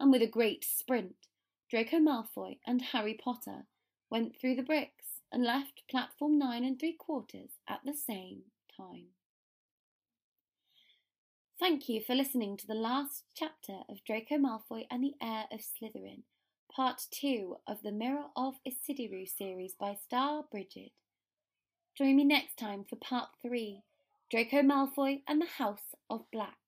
and 0.00 0.10
with 0.10 0.22
a 0.22 0.26
great 0.26 0.64
sprint, 0.64 1.26
Draco 1.68 1.98
Malfoy 1.98 2.56
and 2.66 2.80
Harry 2.80 3.12
Potter 3.22 3.66
went 4.08 4.40
through 4.40 4.56
the 4.56 4.62
bricks 4.62 5.20
and 5.30 5.44
left 5.44 5.82
platform 5.90 6.38
nine 6.38 6.64
and 6.64 6.80
three 6.80 6.94
quarters 6.98 7.50
at 7.68 7.80
the 7.84 7.92
same 7.92 8.44
time. 8.74 9.08
Thank 11.60 11.90
you 11.90 12.00
for 12.00 12.14
listening 12.14 12.56
to 12.56 12.66
the 12.66 12.72
last 12.72 13.24
chapter 13.36 13.80
of 13.90 14.02
Draco 14.06 14.36
Malfoy 14.36 14.86
and 14.90 15.04
the 15.04 15.12
Heir 15.20 15.44
of 15.52 15.60
Slytherin, 15.60 16.22
part 16.74 17.02
two 17.10 17.56
of 17.68 17.82
the 17.82 17.92
Mirror 17.92 18.28
of 18.34 18.54
Ecidyrue 18.66 19.28
series 19.28 19.74
by 19.78 19.98
Starbrigid. 20.10 20.92
Join 21.96 22.16
me 22.16 22.24
next 22.24 22.56
time 22.56 22.84
for 22.88 22.96
part 22.96 23.28
three 23.42 23.82
Draco 24.30 24.62
Malfoy 24.62 25.22
and 25.28 25.42
the 25.42 25.46
House 25.46 25.94
of 26.08 26.24
Black. 26.32 26.56